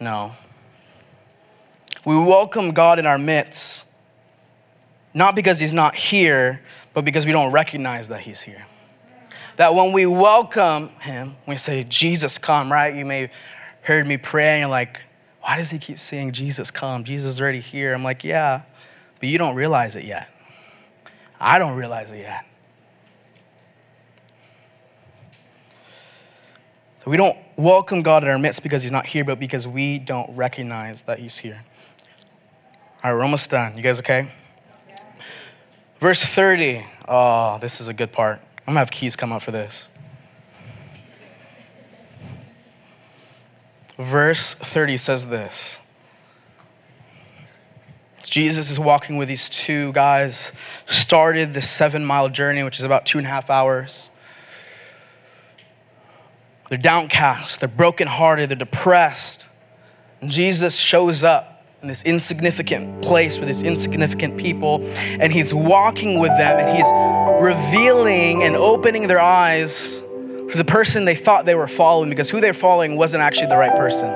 No. 0.00 0.32
We 2.04 2.16
welcome 2.16 2.72
God 2.72 2.98
in 2.98 3.06
our 3.06 3.18
midst, 3.18 3.84
not 5.12 5.34
because 5.34 5.60
he's 5.60 5.72
not 5.72 5.94
here, 5.94 6.62
but 6.94 7.04
because 7.04 7.26
we 7.26 7.32
don't 7.32 7.52
recognize 7.52 8.08
that 8.08 8.20
he's 8.20 8.42
here. 8.42 8.66
That 9.56 9.74
when 9.74 9.92
we 9.92 10.06
welcome 10.06 10.88
him, 11.00 11.36
we 11.46 11.56
say, 11.56 11.84
Jesus, 11.84 12.38
come, 12.38 12.72
right? 12.72 12.94
You 12.94 13.04
may 13.04 13.30
heard 13.82 14.06
me 14.06 14.16
pray 14.16 14.48
and 14.48 14.60
you're 14.60 14.70
like, 14.70 15.02
why 15.42 15.56
does 15.56 15.70
he 15.70 15.78
keep 15.78 16.00
saying, 16.00 16.32
Jesus, 16.32 16.70
come? 16.70 17.04
Jesus 17.04 17.32
is 17.32 17.40
already 17.40 17.60
here. 17.60 17.94
I'm 17.94 18.04
like, 18.04 18.24
yeah, 18.24 18.62
but 19.18 19.28
you 19.28 19.38
don't 19.38 19.54
realize 19.54 19.96
it 19.96 20.04
yet. 20.04 20.28
I 21.38 21.58
don't 21.58 21.76
realize 21.76 22.12
it 22.12 22.18
yet. 22.18 22.44
We 27.10 27.16
don't 27.16 27.36
welcome 27.56 28.02
God 28.02 28.22
in 28.22 28.30
our 28.30 28.38
midst 28.38 28.62
because 28.62 28.84
He's 28.84 28.92
not 28.92 29.04
here, 29.04 29.24
but 29.24 29.40
because 29.40 29.66
we 29.66 29.98
don't 29.98 30.36
recognize 30.36 31.02
that 31.02 31.18
He's 31.18 31.38
here. 31.38 31.64
All 33.02 33.10
right, 33.10 33.16
we're 33.16 33.24
almost 33.24 33.50
done. 33.50 33.76
You 33.76 33.82
guys 33.82 33.98
okay? 33.98 34.30
Verse 35.98 36.24
30. 36.24 36.86
Oh, 37.08 37.58
this 37.58 37.80
is 37.80 37.88
a 37.88 37.92
good 37.92 38.12
part. 38.12 38.40
I'm 38.58 38.74
gonna 38.74 38.78
have 38.78 38.92
keys 38.92 39.16
come 39.16 39.32
up 39.32 39.42
for 39.42 39.50
this. 39.50 39.88
Verse 43.98 44.54
30 44.54 44.96
says 44.96 45.26
this. 45.26 45.80
Jesus 48.22 48.70
is 48.70 48.78
walking 48.78 49.16
with 49.16 49.26
these 49.26 49.48
two 49.48 49.92
guys, 49.94 50.52
started 50.86 51.54
the 51.54 51.62
seven 51.62 52.06
mile 52.06 52.28
journey, 52.28 52.62
which 52.62 52.78
is 52.78 52.84
about 52.84 53.04
two 53.04 53.18
and 53.18 53.26
a 53.26 53.30
half 53.30 53.50
hours. 53.50 54.10
They're 56.70 56.78
downcast, 56.78 57.60
they're 57.60 57.68
brokenhearted, 57.68 58.48
they're 58.48 58.56
depressed. 58.56 59.48
And 60.20 60.30
Jesus 60.30 60.76
shows 60.76 61.24
up 61.24 61.66
in 61.82 61.88
this 61.88 62.04
insignificant 62.04 63.02
place 63.02 63.38
with 63.38 63.48
these 63.48 63.64
insignificant 63.64 64.36
people, 64.38 64.80
and 64.94 65.32
he's 65.32 65.52
walking 65.52 66.20
with 66.20 66.30
them 66.30 66.58
and 66.58 66.76
he's 66.76 66.86
revealing 67.42 68.44
and 68.44 68.54
opening 68.54 69.08
their 69.08 69.18
eyes 69.18 70.00
to 70.00 70.52
the 70.56 70.64
person 70.64 71.04
they 71.04 71.16
thought 71.16 71.44
they 71.44 71.56
were 71.56 71.66
following 71.66 72.08
because 72.08 72.30
who 72.30 72.40
they're 72.40 72.54
following 72.54 72.96
wasn't 72.96 73.20
actually 73.20 73.48
the 73.48 73.56
right 73.56 73.74
person. 73.76 74.08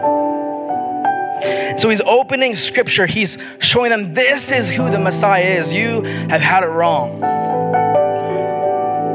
So 1.76 1.88
he's 1.88 2.02
opening 2.02 2.54
scripture, 2.54 3.06
he's 3.06 3.36
showing 3.58 3.90
them 3.90 4.14
this 4.14 4.52
is 4.52 4.68
who 4.68 4.90
the 4.90 5.00
Messiah 5.00 5.42
is. 5.42 5.72
You 5.72 6.02
have 6.02 6.40
had 6.40 6.62
it 6.62 6.68
wrong. 6.68 7.20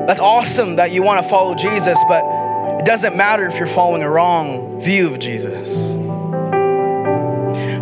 That's 0.08 0.20
awesome 0.20 0.76
that 0.76 0.92
you 0.92 1.04
want 1.04 1.24
to 1.24 1.30
follow 1.30 1.56
Jesus, 1.56 1.98
but 2.10 2.39
it 2.80 2.86
doesn't 2.86 3.16
matter 3.18 3.46
if 3.46 3.58
you're 3.58 3.68
following 3.68 4.04
a 4.04 4.10
wrong 4.10 4.82
view 4.82 5.08
of 5.08 5.20
Jesus. 5.20 5.98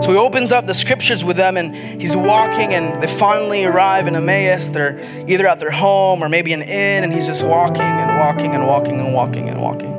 So 0.03 0.11
he 0.11 0.17
opens 0.17 0.51
up 0.51 0.65
the 0.65 0.73
scriptures 0.73 1.23
with 1.23 1.37
them 1.37 1.57
and 1.57 1.75
he's 2.01 2.15
walking 2.15 2.73
and 2.73 3.01
they 3.01 3.07
finally 3.07 3.65
arrive 3.65 4.07
in 4.07 4.15
Emmaus. 4.15 4.69
They're 4.69 4.99
either 5.27 5.45
at 5.47 5.59
their 5.59 5.69
home 5.69 6.23
or 6.23 6.29
maybe 6.29 6.53
an 6.53 6.61
inn 6.61 7.03
and 7.03 7.11
he's 7.13 7.27
just 7.27 7.45
walking 7.45 7.81
and 7.81 8.19
walking 8.19 8.55
and 8.55 8.65
walking 8.65 8.99
and 8.99 9.13
walking 9.13 9.49
and 9.49 9.61
walking. 9.61 9.93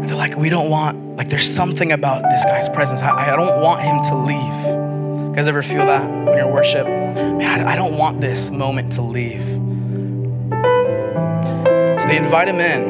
And 0.00 0.08
they're 0.10 0.16
like, 0.16 0.36
we 0.36 0.50
don't 0.50 0.68
want, 0.68 1.16
like, 1.16 1.28
there's 1.28 1.50
something 1.52 1.90
about 1.92 2.22
this 2.30 2.44
guy's 2.44 2.68
presence. 2.68 3.00
I, 3.02 3.32
I 3.32 3.36
don't 3.36 3.62
want 3.62 3.80
him 3.80 4.02
to 4.04 4.16
leave. 4.16 5.28
You 5.28 5.32
guys 5.34 5.48
ever 5.48 5.62
feel 5.62 5.86
that 5.86 6.08
when 6.08 6.36
you're 6.36 6.52
worship? 6.52 6.86
Man, 6.86 7.66
I 7.66 7.74
don't 7.76 7.96
want 7.96 8.20
this 8.20 8.50
moment 8.50 8.92
to 8.94 9.02
leave. 9.02 9.53
They 12.14 12.18
invite 12.18 12.46
him 12.46 12.60
in. 12.60 12.82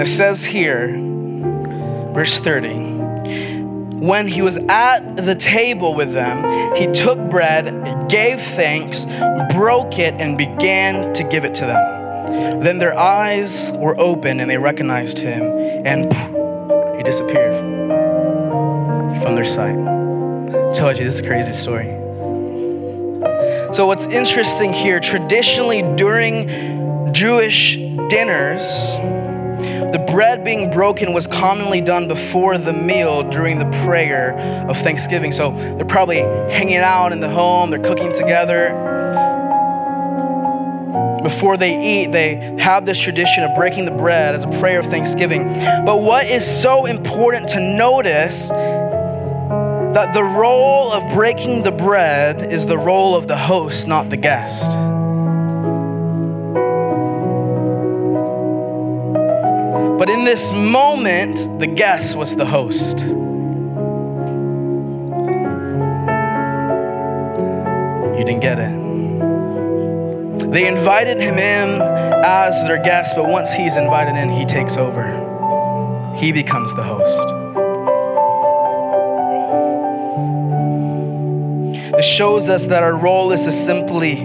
It 0.00 0.06
says 0.06 0.42
here, 0.42 0.88
verse 2.14 2.38
30 2.38 2.92
when 4.00 4.26
he 4.26 4.40
was 4.40 4.56
at 4.70 5.16
the 5.16 5.34
table 5.34 5.94
with 5.94 6.14
them, 6.14 6.74
he 6.74 6.86
took 6.90 7.18
bread, 7.30 8.08
gave 8.08 8.40
thanks, 8.40 9.04
broke 9.54 9.98
it, 9.98 10.14
and 10.14 10.38
began 10.38 11.12
to 11.12 11.22
give 11.24 11.44
it 11.44 11.54
to 11.56 11.66
them. 11.66 12.62
Then 12.62 12.78
their 12.78 12.98
eyes 12.98 13.70
were 13.76 13.94
open 14.00 14.40
and 14.40 14.50
they 14.50 14.56
recognized 14.56 15.18
him, 15.18 15.42
and 15.86 16.10
he 16.96 17.02
disappeared 17.02 17.54
from 19.22 19.34
their 19.34 19.44
sight. 19.44 19.76
I 19.76 20.70
told 20.72 20.96
you, 20.96 21.04
this 21.04 21.14
is 21.14 21.20
a 21.20 21.26
crazy 21.26 21.52
story. 21.52 22.01
So, 23.72 23.86
what's 23.86 24.04
interesting 24.04 24.70
here, 24.70 25.00
traditionally 25.00 25.80
during 25.96 27.14
Jewish 27.14 27.76
dinners, 27.76 28.60
the 29.92 30.04
bread 30.10 30.44
being 30.44 30.70
broken 30.70 31.14
was 31.14 31.26
commonly 31.26 31.80
done 31.80 32.06
before 32.06 32.58
the 32.58 32.74
meal 32.74 33.22
during 33.22 33.58
the 33.58 33.84
prayer 33.86 34.36
of 34.68 34.76
Thanksgiving. 34.76 35.32
So, 35.32 35.52
they're 35.76 35.86
probably 35.86 36.18
hanging 36.18 36.76
out 36.76 37.12
in 37.12 37.20
the 37.20 37.30
home, 37.30 37.70
they're 37.70 37.82
cooking 37.82 38.12
together. 38.12 38.78
Before 41.22 41.56
they 41.56 42.02
eat, 42.02 42.12
they 42.12 42.34
have 42.58 42.84
this 42.84 43.00
tradition 43.00 43.42
of 43.42 43.56
breaking 43.56 43.86
the 43.86 43.90
bread 43.90 44.34
as 44.34 44.44
a 44.44 44.50
prayer 44.60 44.80
of 44.80 44.86
thanksgiving. 44.86 45.44
But 45.86 46.02
what 46.02 46.26
is 46.26 46.44
so 46.44 46.84
important 46.84 47.48
to 47.50 47.60
notice 47.60 48.50
that 49.94 50.14
the 50.14 50.24
role 50.24 50.90
of 50.90 51.12
breaking 51.12 51.62
the 51.62 51.70
bread 51.70 52.50
is 52.50 52.64
the 52.64 52.78
role 52.78 53.14
of 53.14 53.28
the 53.28 53.36
host, 53.36 53.86
not 53.86 54.08
the 54.08 54.16
guest. 54.16 54.72
But 59.98 60.08
in 60.08 60.24
this 60.24 60.50
moment, 60.50 61.60
the 61.60 61.66
guest 61.66 62.16
was 62.16 62.34
the 62.34 62.46
host. 62.46 63.00
You 68.18 68.24
didn't 68.24 68.40
get 68.40 68.58
it. 68.58 68.82
They 70.50 70.66
invited 70.66 71.20
him 71.20 71.34
in 71.34 71.82
as 72.24 72.62
their 72.62 72.82
guest, 72.82 73.14
but 73.14 73.28
once 73.28 73.52
he's 73.52 73.76
invited 73.76 74.16
in, 74.16 74.30
he 74.30 74.46
takes 74.46 74.78
over. 74.78 76.14
He 76.16 76.32
becomes 76.32 76.74
the 76.74 76.82
host. 76.82 77.41
It 82.02 82.06
shows 82.06 82.48
us 82.48 82.66
that 82.66 82.82
our 82.82 82.96
role 82.96 83.30
is 83.30 83.44
to 83.44 83.52
simply 83.52 84.16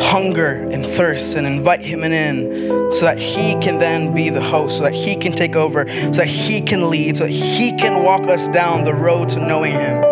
hunger 0.00 0.66
and 0.72 0.86
thirst 0.86 1.36
and 1.36 1.46
invite 1.46 1.82
him 1.82 2.02
in 2.02 2.94
so 2.94 3.04
that 3.04 3.18
he 3.18 3.52
can 3.60 3.78
then 3.78 4.14
be 4.14 4.30
the 4.30 4.40
host, 4.40 4.78
so 4.78 4.84
that 4.84 4.94
he 4.94 5.14
can 5.14 5.32
take 5.32 5.56
over, 5.56 5.86
so 5.86 6.10
that 6.12 6.26
he 6.26 6.62
can 6.62 6.88
lead, 6.88 7.18
so 7.18 7.24
that 7.24 7.32
he 7.32 7.76
can 7.76 8.02
walk 8.02 8.22
us 8.22 8.48
down 8.48 8.84
the 8.84 8.94
road 8.94 9.28
to 9.28 9.40
knowing 9.46 9.74
him. 9.74 10.02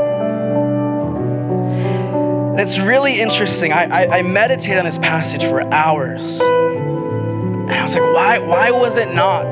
And 2.50 2.61
it's 2.61 2.78
really 2.78 3.18
interesting. 3.18 3.72
I, 3.72 3.85
I, 4.02 4.18
I 4.18 4.22
meditated 4.22 4.76
on 4.76 4.85
this 4.85 4.98
passage 4.98 5.44
for 5.44 5.62
hours. 5.72 6.38
And 6.38 7.70
I 7.70 7.83
was 7.83 7.94
like, 7.94 8.04
why, 8.12 8.40
why 8.40 8.70
was 8.72 8.98
it 8.98 9.14
not 9.14 9.46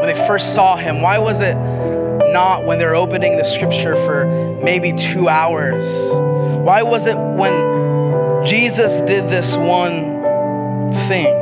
when 0.00 0.06
they 0.06 0.26
first 0.28 0.54
saw 0.54 0.76
him? 0.76 1.02
Why 1.02 1.18
was 1.18 1.40
it 1.40 1.56
not 2.34 2.66
when 2.66 2.80
they're 2.80 2.96
opening 2.96 3.36
the 3.36 3.44
scripture 3.44 3.94
for 3.94 4.26
maybe 4.62 4.92
two 4.92 5.28
hours? 5.28 5.86
Why 6.58 6.82
was 6.82 7.06
it 7.06 7.16
when 7.16 8.44
Jesus 8.44 9.00
did 9.02 9.28
this 9.28 9.56
one 9.56 10.92
thing? 11.06 11.34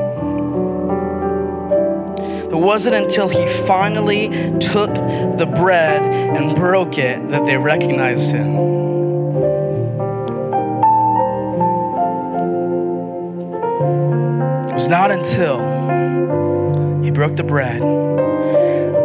It 2.52 2.58
wasn't 2.58 2.94
until 2.94 3.28
he 3.28 3.48
finally 3.66 4.28
took 4.60 4.92
the 4.94 5.50
bread 5.56 6.02
and 6.02 6.54
broke 6.54 6.98
it 6.98 7.30
that 7.30 7.46
they 7.46 7.56
recognized 7.56 8.30
him. 8.30 8.54
It 14.68 14.74
was 14.74 14.88
not 14.88 15.10
until 15.10 15.58
he 17.02 17.10
broke 17.10 17.36
the 17.36 17.44
bread 17.44 17.80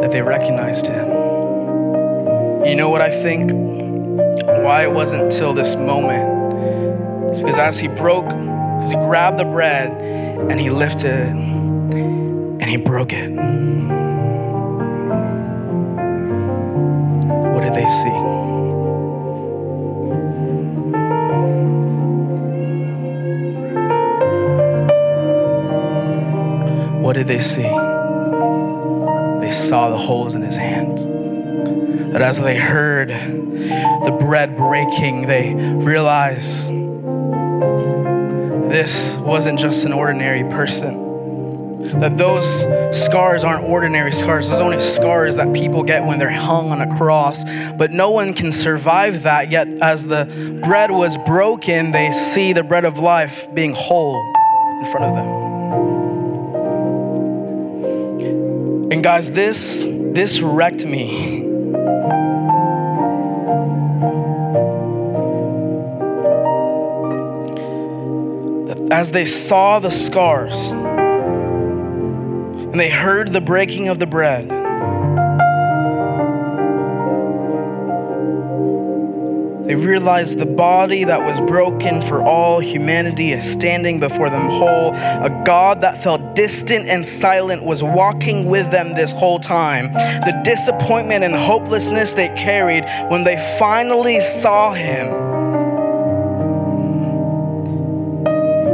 that 0.01 0.11
they 0.11 0.21
recognized 0.21 0.87
him. 0.87 1.16
You 2.67 2.75
know 2.75 2.89
what 2.89 3.01
I 3.01 3.09
think? 3.09 3.53
Why 3.53 4.83
it 4.83 4.91
wasn't 4.91 5.31
till 5.31 5.53
this 5.53 5.77
moment. 5.77 7.29
It's 7.29 7.39
because 7.39 7.57
as 7.57 7.79
he 7.79 7.87
broke, 7.87 8.29
as 8.29 8.91
he 8.91 8.97
grabbed 8.97 9.39
the 9.39 9.45
bread 9.45 9.89
and 9.89 10.59
he 10.59 10.69
lifted 10.69 11.13
it 11.13 11.29
and 11.29 12.63
he 12.65 12.75
broke 12.75 13.13
it. 13.13 13.29
What 17.53 17.63
did 17.63 17.73
they 17.73 17.87
see? 17.87 18.09
What 27.01 27.13
did 27.13 27.27
they 27.27 27.39
see? 27.39 27.61
They 29.39 29.51
saw 29.51 29.89
the 29.89 29.97
holes 29.97 30.35
in 30.35 30.41
his 30.41 30.57
hands. 30.57 31.16
That 32.13 32.21
as 32.21 32.39
they 32.39 32.57
heard 32.57 33.09
the 33.09 34.17
bread 34.19 34.55
breaking, 34.55 35.27
they 35.27 35.53
realized 35.53 36.69
this 38.71 39.17
wasn't 39.17 39.59
just 39.59 39.85
an 39.85 39.93
ordinary 39.93 40.43
person 40.43 41.07
that 41.99 42.17
those 42.17 42.65
scars 42.91 43.43
aren't 43.43 43.65
ordinary 43.65 44.11
scars. 44.11 44.49
Those 44.49 44.59
only 44.59 44.79
scars 44.79 45.35
that 45.37 45.53
people 45.53 45.83
get 45.83 46.03
when 46.03 46.19
they're 46.19 46.29
hung 46.29 46.71
on 46.71 46.81
a 46.81 46.97
cross. 46.97 47.43
But 47.77 47.91
no 47.91 48.11
one 48.11 48.33
can 48.33 48.51
survive 48.51 49.23
that. 49.23 49.49
Yet, 49.51 49.67
as 49.81 50.05
the 50.05 50.25
bread 50.63 50.91
was 50.91 51.17
broken, 51.17 51.91
they 51.91 52.11
see 52.11 52.53
the 52.53 52.63
bread 52.63 52.85
of 52.85 52.99
life 52.99 53.47
being 53.53 53.73
whole 53.73 54.15
in 54.79 54.85
front 54.91 55.05
of 55.05 55.15
them. 55.15 55.27
And 58.91 59.03
guys, 59.03 59.31
this 59.31 59.85
this 59.87 60.39
wrecked 60.41 60.85
me. 60.85 61.46
As 68.89 69.11
they 69.11 69.25
saw 69.25 69.79
the 69.79 69.91
scars, 69.91 70.53
and 72.77 72.79
they 72.79 72.89
heard 72.89 73.33
the 73.33 73.41
breaking 73.41 73.89
of 73.89 73.99
the 73.99 74.05
bread. 74.05 74.49
They 79.67 79.75
realized 79.75 80.37
the 80.37 80.45
body 80.45 81.03
that 81.03 81.21
was 81.21 81.41
broken 81.49 82.01
for 82.01 82.21
all 82.21 82.59
humanity 82.59 83.33
is 83.33 83.43
standing 83.51 83.99
before 83.99 84.29
them 84.29 84.47
whole. 84.47 84.93
A 84.95 85.41
God 85.45 85.81
that 85.81 86.01
felt 86.01 86.35
distant 86.35 86.87
and 86.87 87.05
silent 87.05 87.65
was 87.65 87.83
walking 87.83 88.45
with 88.45 88.71
them 88.71 88.93
this 88.93 89.11
whole 89.11 89.39
time. 89.39 89.91
The 89.91 90.39
disappointment 90.45 91.25
and 91.25 91.35
hopelessness 91.35 92.13
they 92.13 92.29
carried 92.29 92.85
when 93.09 93.25
they 93.25 93.35
finally 93.59 94.21
saw 94.21 94.71
Him 94.71 95.26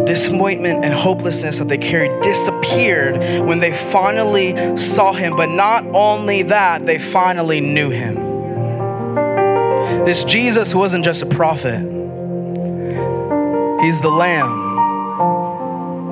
disappointment 0.06 0.84
and 0.84 0.94
hopelessness 0.94 1.60
that 1.60 1.68
they 1.68 1.78
carried 1.78 2.22
disappeared 2.22 3.46
when 3.46 3.60
they 3.60 3.74
finally 3.74 4.78
saw 4.78 5.14
him. 5.14 5.36
But 5.36 5.50
not 5.50 5.86
only 5.88 6.44
that, 6.44 6.86
they 6.86 7.00
finally 7.00 7.62
knew 7.62 7.90
him. 7.90 8.16
This 10.06 10.24
Jesus 10.24 10.76
wasn't 10.76 11.06
just 11.06 11.22
a 11.22 11.26
prophet, 11.26 11.80
he's 13.82 14.00
the 14.02 14.10
Lamb 14.10 14.64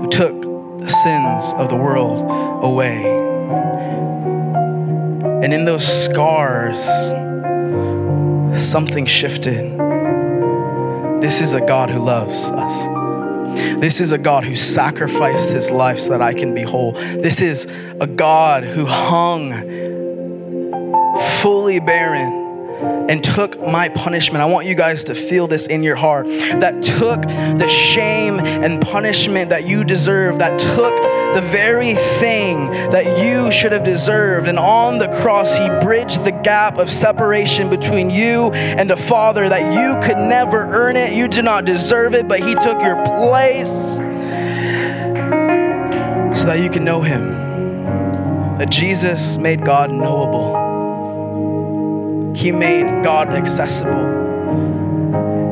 who 0.02 0.10
took 0.10 0.42
the 0.80 0.88
sins 0.88 1.54
of 1.54 1.70
the 1.70 1.76
world 1.76 2.22
away. 2.64 3.20
And 5.44 5.54
in 5.54 5.66
those 5.66 5.86
scars, 6.06 6.78
something 8.58 9.06
shifted. 9.06 9.78
This 11.22 11.42
is 11.42 11.54
a 11.54 11.62
God 11.62 11.90
who 11.90 12.00
loves 12.00 12.46
us. 12.46 12.91
This 13.80 14.00
is 14.00 14.12
a 14.12 14.18
God 14.18 14.44
who 14.44 14.56
sacrificed 14.56 15.52
his 15.52 15.72
life 15.72 16.00
so 16.00 16.10
that 16.10 16.22
I 16.22 16.34
can 16.34 16.54
be 16.54 16.62
whole. 16.64 16.94
This 16.94 17.42
is 17.42 17.66
a 18.00 18.08
God 18.08 18.64
who 18.64 18.86
hung 18.86 19.52
fully 21.42 21.80
barren 21.80 22.41
and 22.82 23.24
took 23.24 23.60
my 23.60 23.90
punishment. 23.90 24.42
I 24.42 24.46
want 24.46 24.68
you 24.68 24.76
guys 24.76 25.06
to 25.06 25.16
feel 25.16 25.48
this 25.48 25.68
in 25.68 25.84
your 25.84 25.96
heart. 25.96 26.28
That 26.28 26.84
took 26.84 27.22
the 27.24 27.68
shame 27.68 28.40
and 28.40 28.82
punishment 28.82 29.50
that 29.50 29.66
you 29.66 29.84
deserve, 29.84 30.38
that 30.40 30.60
took 30.60 30.96
the 31.34 31.42
very 31.42 31.96
thing 31.96 32.72
that 32.92 33.24
you 33.24 33.52
should 33.52 33.72
have 33.72 33.84
deserved. 33.84 34.48
And 34.48 34.60
on 34.60 34.98
the 34.98 35.08
cross, 35.22 35.58
he 35.58 35.68
bridged 35.82 36.24
the 36.24 36.32
gap 36.32 36.78
of 36.78 36.92
separation 36.92 37.70
between 37.70 38.10
you 38.10 38.52
and 38.52 38.90
the 38.90 38.98
Father 38.98 39.48
that 39.48 39.74
you 39.74 40.00
could 40.06 40.18
never 40.18 40.60
earn 40.74 40.96
it. 40.96 41.14
You 41.14 41.28
did 41.28 41.46
not 41.46 41.66
deserve 41.66 42.14
it, 42.16 42.28
but 42.28 42.40
he 42.40 42.56
took 42.56 42.82
your 42.82 43.04
place 43.04 43.96
so 46.40 46.46
that 46.46 46.60
you 46.62 46.70
can 46.70 46.84
know 46.84 47.02
him. 47.02 48.58
That 48.58 48.70
Jesus 48.70 49.38
made 49.38 49.66
God 49.66 49.92
knowable. 49.92 50.61
He 52.36 52.52
made 52.52 53.04
God 53.04 53.30
accessible. 53.30 53.92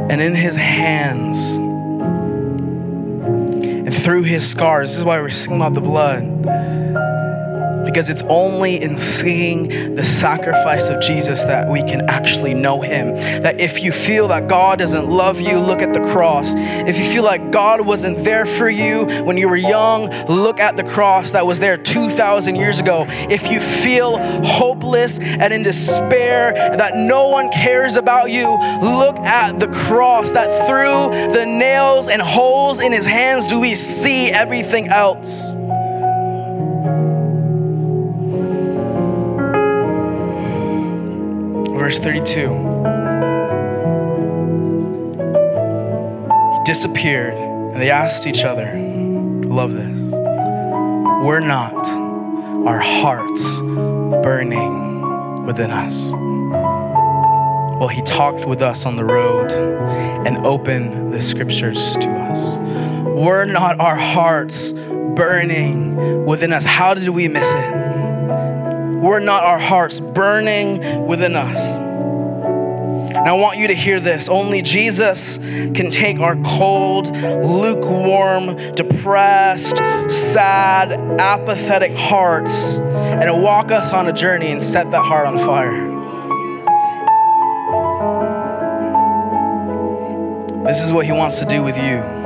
And 0.09 0.21
in 0.21 0.33
his 0.33 0.55
hands, 0.55 1.55
and 3.89 3.95
through 3.95 4.23
his 4.23 4.49
scars, 4.49 4.91
this 4.91 4.97
is 4.97 5.03
why 5.03 5.19
we're 5.21 5.29
singing 5.29 5.61
about 5.61 5.73
the 5.73 5.81
blood 5.81 6.23
because 7.85 8.09
it's 8.09 8.23
only 8.23 8.81
in 8.81 8.97
seeing 8.97 9.95
the 9.95 10.03
sacrifice 10.03 10.89
of 10.89 11.01
Jesus 11.01 11.43
that 11.45 11.69
we 11.69 11.81
can 11.81 12.09
actually 12.09 12.53
know 12.53 12.81
Him. 12.81 13.15
That 13.41 13.59
if 13.59 13.81
you 13.81 13.91
feel 13.91 14.27
that 14.29 14.47
God 14.47 14.79
doesn't 14.79 15.09
love 15.09 15.39
you, 15.39 15.57
look 15.57 15.81
at 15.81 15.93
the 15.93 16.01
cross. 16.11 16.53
If 16.55 16.97
you 16.97 17.05
feel 17.05 17.23
like 17.23 17.51
God 17.51 17.81
wasn't 17.81 18.23
there 18.23 18.45
for 18.45 18.69
you 18.69 19.05
when 19.23 19.37
you 19.37 19.49
were 19.49 19.55
young, 19.55 20.09
look 20.27 20.59
at 20.59 20.75
the 20.75 20.83
cross 20.83 21.31
that 21.31 21.45
was 21.45 21.59
there 21.59 21.77
2,000 21.77 22.55
years 22.55 22.79
ago. 22.79 23.05
If 23.07 23.51
you 23.51 23.59
feel 23.59 24.17
hopeless 24.43 25.19
and 25.19 25.53
in 25.53 25.63
despair, 25.63 26.53
that 26.53 26.95
no 26.95 27.29
one 27.29 27.49
cares 27.51 27.95
about 27.95 28.31
you, 28.31 28.49
look 28.81 29.17
at 29.17 29.59
the 29.59 29.67
cross 29.67 30.31
that 30.31 30.67
through 30.67 31.33
the 31.33 31.45
nails 31.45 32.07
and 32.07 32.21
holes 32.21 32.79
in 32.79 32.91
His 32.91 33.05
hands 33.05 33.47
do 33.47 33.59
we 33.59 33.75
see 33.75 34.27
everything 34.31 34.87
else. 34.89 35.58
Verse 41.79 41.97
32. 41.97 42.41
He 46.53 46.63
disappeared, 46.65 47.33
and 47.33 47.81
they 47.81 47.89
asked 47.89 48.27
each 48.27 48.43
other, 48.43 48.77
Love 49.47 49.73
this. 49.73 49.97
We're 51.23 51.39
not 51.39 51.87
our 52.67 52.79
hearts 52.79 53.61
burning 53.61 55.45
within 55.45 55.71
us? 55.71 56.11
Well, 57.79 57.87
he 57.87 58.01
talked 58.01 58.45
with 58.45 58.61
us 58.61 58.85
on 58.85 58.97
the 58.97 59.05
road 59.05 59.51
and 59.53 60.45
opened 60.45 61.13
the 61.13 61.21
scriptures 61.21 61.95
to 61.95 62.09
us. 62.09 62.57
Were 63.17 63.45
not 63.45 63.79
our 63.79 63.95
hearts 63.95 64.73
burning 64.73 66.25
within 66.25 66.51
us? 66.53 66.65
How 66.65 66.93
did 66.93 67.09
we 67.09 67.27
miss 67.27 67.49
it? 67.51 67.78
Were 68.99 69.19
not 69.19 69.43
our 69.43 69.59
hearts 69.59 69.99
burning 69.99 71.05
within 71.07 71.35
us? 71.35 71.89
And 73.19 73.27
I 73.27 73.33
want 73.33 73.57
you 73.57 73.67
to 73.67 73.73
hear 73.73 73.99
this. 73.99 74.29
Only 74.29 74.61
Jesus 74.61 75.37
can 75.39 75.91
take 75.91 76.19
our 76.19 76.35
cold, 76.37 77.13
lukewarm, 77.15 78.75
depressed, 78.75 79.77
sad, 80.09 80.91
apathetic 81.19 81.97
hearts 81.97 82.77
and 82.77 83.43
walk 83.43 83.71
us 83.71 83.91
on 83.91 84.07
a 84.07 84.13
journey 84.13 84.51
and 84.51 84.63
set 84.63 84.91
that 84.91 85.03
heart 85.03 85.27
on 85.27 85.37
fire. 85.37 85.87
This 90.65 90.81
is 90.81 90.93
what 90.93 91.05
he 91.05 91.11
wants 91.11 91.39
to 91.39 91.45
do 91.45 91.63
with 91.63 91.77
you. 91.77 92.18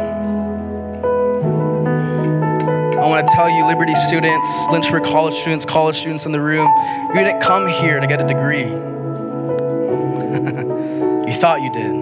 Want 3.13 3.27
to 3.27 3.33
tell 3.35 3.47
you, 3.47 3.67
Liberty 3.67 3.93
students, 3.93 4.67
Lynchburg 4.71 5.03
College 5.03 5.35
students, 5.35 5.65
college 5.65 5.97
students 5.97 6.25
in 6.25 6.31
the 6.31 6.41
room, 6.41 6.67
you 7.09 7.23
didn't 7.23 7.41
come 7.41 7.67
here 7.67 7.99
to 7.99 8.07
get 8.07 8.19
a 8.19 8.27
degree. 8.27 8.63
you 11.31 11.39
thought 11.39 11.61
you 11.61 11.71
did. 11.71 11.93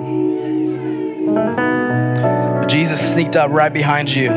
But 2.62 2.68
Jesus 2.68 3.14
sneaked 3.14 3.36
up 3.36 3.52
right 3.52 3.74
behind 3.74 4.16
you. 4.16 4.30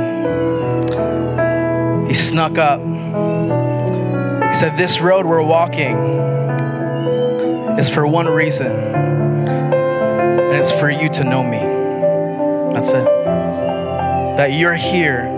He 2.09 2.15
snuck 2.15 2.59
up. 2.59 2.81
He 2.81 4.55
said, 4.55 4.77
This 4.77 5.01
road 5.01 5.27
we're 5.27 5.43
walking 5.43 5.97
is 7.79 7.89
for 7.89 8.05
one 8.05 8.27
reason, 8.27 8.73
and 8.73 10.57
it's 10.57 10.73
for 10.73 10.91
you 10.91 11.09
to 11.11 11.23
know 11.23 11.45
me. 11.45 11.61
That's 12.75 12.89
it. 12.89 13.05
That 14.37 14.55
you're 14.55 14.75
here 14.75 15.34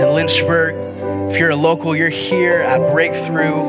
in 0.00 0.12
Lynchburg. 0.12 0.74
If 1.30 1.38
you're 1.38 1.50
a 1.50 1.56
local, 1.56 1.96
you're 1.96 2.08
here 2.08 2.60
at 2.60 2.78
Breakthrough. 2.92 3.62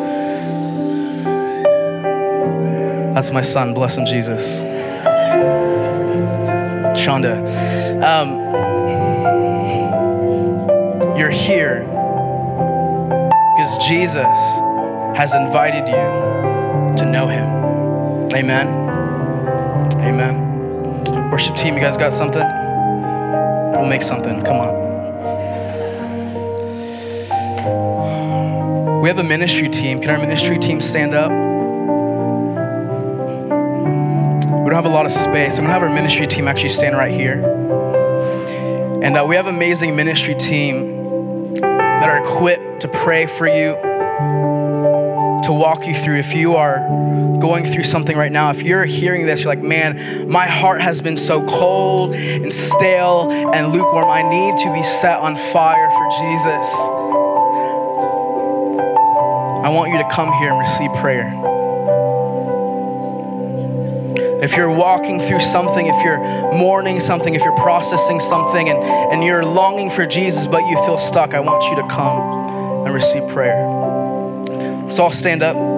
That's 3.14 3.32
my 3.32 3.42
son. 3.42 3.74
Bless 3.74 3.98
him, 3.98 4.06
Jesus. 4.06 4.62
Shonda. 6.98 7.38
Um, 8.04 8.38
you're 11.18 11.30
here 11.30 11.82
because 13.56 13.78
Jesus 13.88 14.38
has 15.16 15.34
invited 15.34 15.88
you 15.88 16.98
to 16.98 17.10
know 17.10 17.28
him. 17.28 17.48
Amen. 18.36 18.68
Amen. 19.96 21.32
Worship 21.32 21.56
team, 21.56 21.74
you 21.76 21.80
guys 21.80 21.98
got 21.98 22.14
something? 22.14 22.46
We'll 23.72 23.90
make 23.90 24.04
something. 24.04 24.44
Come 24.44 24.58
on. 24.58 24.87
We 29.08 29.10
have 29.10 29.20
a 29.20 29.24
ministry 29.24 29.70
team. 29.70 30.02
Can 30.02 30.10
our 30.10 30.18
ministry 30.18 30.60
team 30.60 30.82
stand 30.82 31.14
up? 31.14 31.32
We 34.52 34.66
don't 34.66 34.74
have 34.74 34.84
a 34.84 34.90
lot 34.90 35.06
of 35.06 35.14
space. 35.14 35.58
I'm 35.58 35.64
gonna 35.64 35.72
have 35.72 35.82
our 35.82 35.90
ministry 35.90 36.28
team 36.28 36.46
actually 36.46 36.68
stand 36.68 36.98
right 36.98 37.14
here. 37.14 37.42
And 39.02 39.16
uh, 39.16 39.26
we 39.26 39.38
have 39.38 39.48
an 39.48 39.56
amazing 39.56 39.96
ministry 39.96 40.36
team 40.36 41.54
that 41.56 42.10
are 42.10 42.22
equipped 42.22 42.82
to 42.82 42.90
pray 42.90 43.28
for 43.28 43.48
you, 43.48 43.76
to 45.46 45.54
walk 45.54 45.88
you 45.88 45.96
through. 45.96 46.18
If 46.18 46.34
you 46.34 46.58
are 46.58 46.80
going 47.40 47.64
through 47.64 47.86
something 47.86 48.18
right 48.18 48.30
now, 48.30 48.50
if 48.50 48.62
you're 48.62 48.84
hearing 48.84 49.26
this, 49.26 49.46
you're 49.46 49.56
like, 49.56 49.64
man, 49.64 50.28
my 50.30 50.48
heart 50.48 50.82
has 50.82 51.00
been 51.00 51.16
so 51.16 51.48
cold 51.48 52.14
and 52.14 52.54
stale 52.54 53.32
and 53.32 53.72
lukewarm. 53.72 54.10
I 54.10 54.24
need 54.24 54.58
to 54.64 54.74
be 54.74 54.84
set 54.84 55.18
on 55.22 55.38
fire 55.38 55.90
for 55.92 56.10
Jesus. 56.20 56.97
I 59.68 59.70
want 59.70 59.92
you 59.92 59.98
to 59.98 60.08
come 60.08 60.32
here 60.32 60.52
and 60.52 60.60
receive 60.60 60.90
prayer. 60.94 61.28
If 64.42 64.56
you're 64.56 64.72
walking 64.72 65.20
through 65.20 65.42
something, 65.42 65.88
if 65.88 66.06
you're 66.06 66.20
mourning 66.54 67.02
something, 67.02 67.36
if 67.36 67.44
you're 67.44 67.58
processing 67.58 68.22
something 68.22 68.70
and, 68.70 68.82
and 68.82 69.26
you're 69.26 69.44
longing 69.44 69.90
for 69.90 70.06
Jesus 70.06 70.48
but 70.48 70.66
you 70.68 70.78
feel 70.86 70.98
stuck, 70.98 71.34
I 71.34 71.42
want 71.42 71.66
you 71.66 71.76
to 71.82 71.88
come 71.94 72.86
and 72.86 72.94
receive 72.94 73.28
prayer. 73.28 73.60
So 74.90 75.04
I'll 75.04 75.12
stand 75.12 75.44
up. 75.44 75.77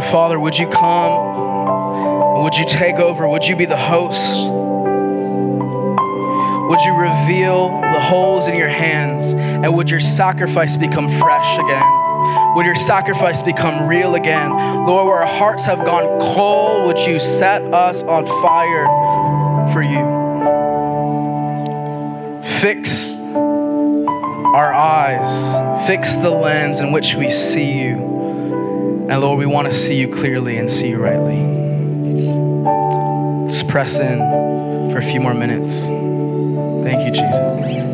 Father, 0.00 0.38
would 0.40 0.58
you 0.58 0.68
come? 0.68 2.42
Would 2.42 2.56
you 2.56 2.64
take 2.66 2.96
over? 2.96 3.28
Would 3.28 3.46
you 3.46 3.54
be 3.56 3.66
the 3.66 3.76
host? 3.76 4.50
Would 6.70 6.80
you 6.80 6.96
reveal 6.96 7.68
the 7.80 8.00
holes 8.00 8.48
in 8.48 8.54
your 8.54 8.68
hands? 8.68 9.34
And 9.34 9.76
would 9.76 9.90
your 9.90 10.00
sacrifice 10.00 10.76
become 10.76 11.08
fresh 11.08 11.58
again? 11.58 12.54
Would 12.56 12.66
your 12.66 12.74
sacrifice 12.74 13.42
become 13.42 13.88
real 13.88 14.14
again? 14.14 14.50
Lord, 14.50 15.06
where 15.06 15.18
our 15.18 15.26
hearts 15.26 15.66
have 15.66 15.84
gone 15.84 16.20
cold, 16.34 16.86
would 16.86 16.98
you 16.98 17.18
set 17.18 17.62
us 17.72 18.02
on 18.02 18.26
fire 18.26 18.86
for 19.72 19.82
you? 19.82 20.20
Fix 22.60 23.16
our 24.54 24.72
eyes, 24.72 25.86
fix 25.86 26.14
the 26.14 26.30
lens 26.30 26.80
in 26.80 26.92
which 26.92 27.14
we 27.14 27.30
see 27.30 27.80
you. 27.80 28.09
And 29.10 29.20
Lord, 29.22 29.38
we 29.38 29.46
want 29.46 29.66
to 29.66 29.74
see 29.74 29.96
you 29.96 30.06
clearly 30.06 30.56
and 30.56 30.70
see 30.70 30.90
you 30.90 30.98
rightly. 30.98 31.42
Let's 33.42 33.64
press 33.64 33.98
in 33.98 34.18
for 34.92 34.98
a 34.98 35.02
few 35.02 35.18
more 35.18 35.34
minutes. 35.34 35.86
Thank 35.86 37.04
you, 37.04 37.10
Jesus. 37.10 37.89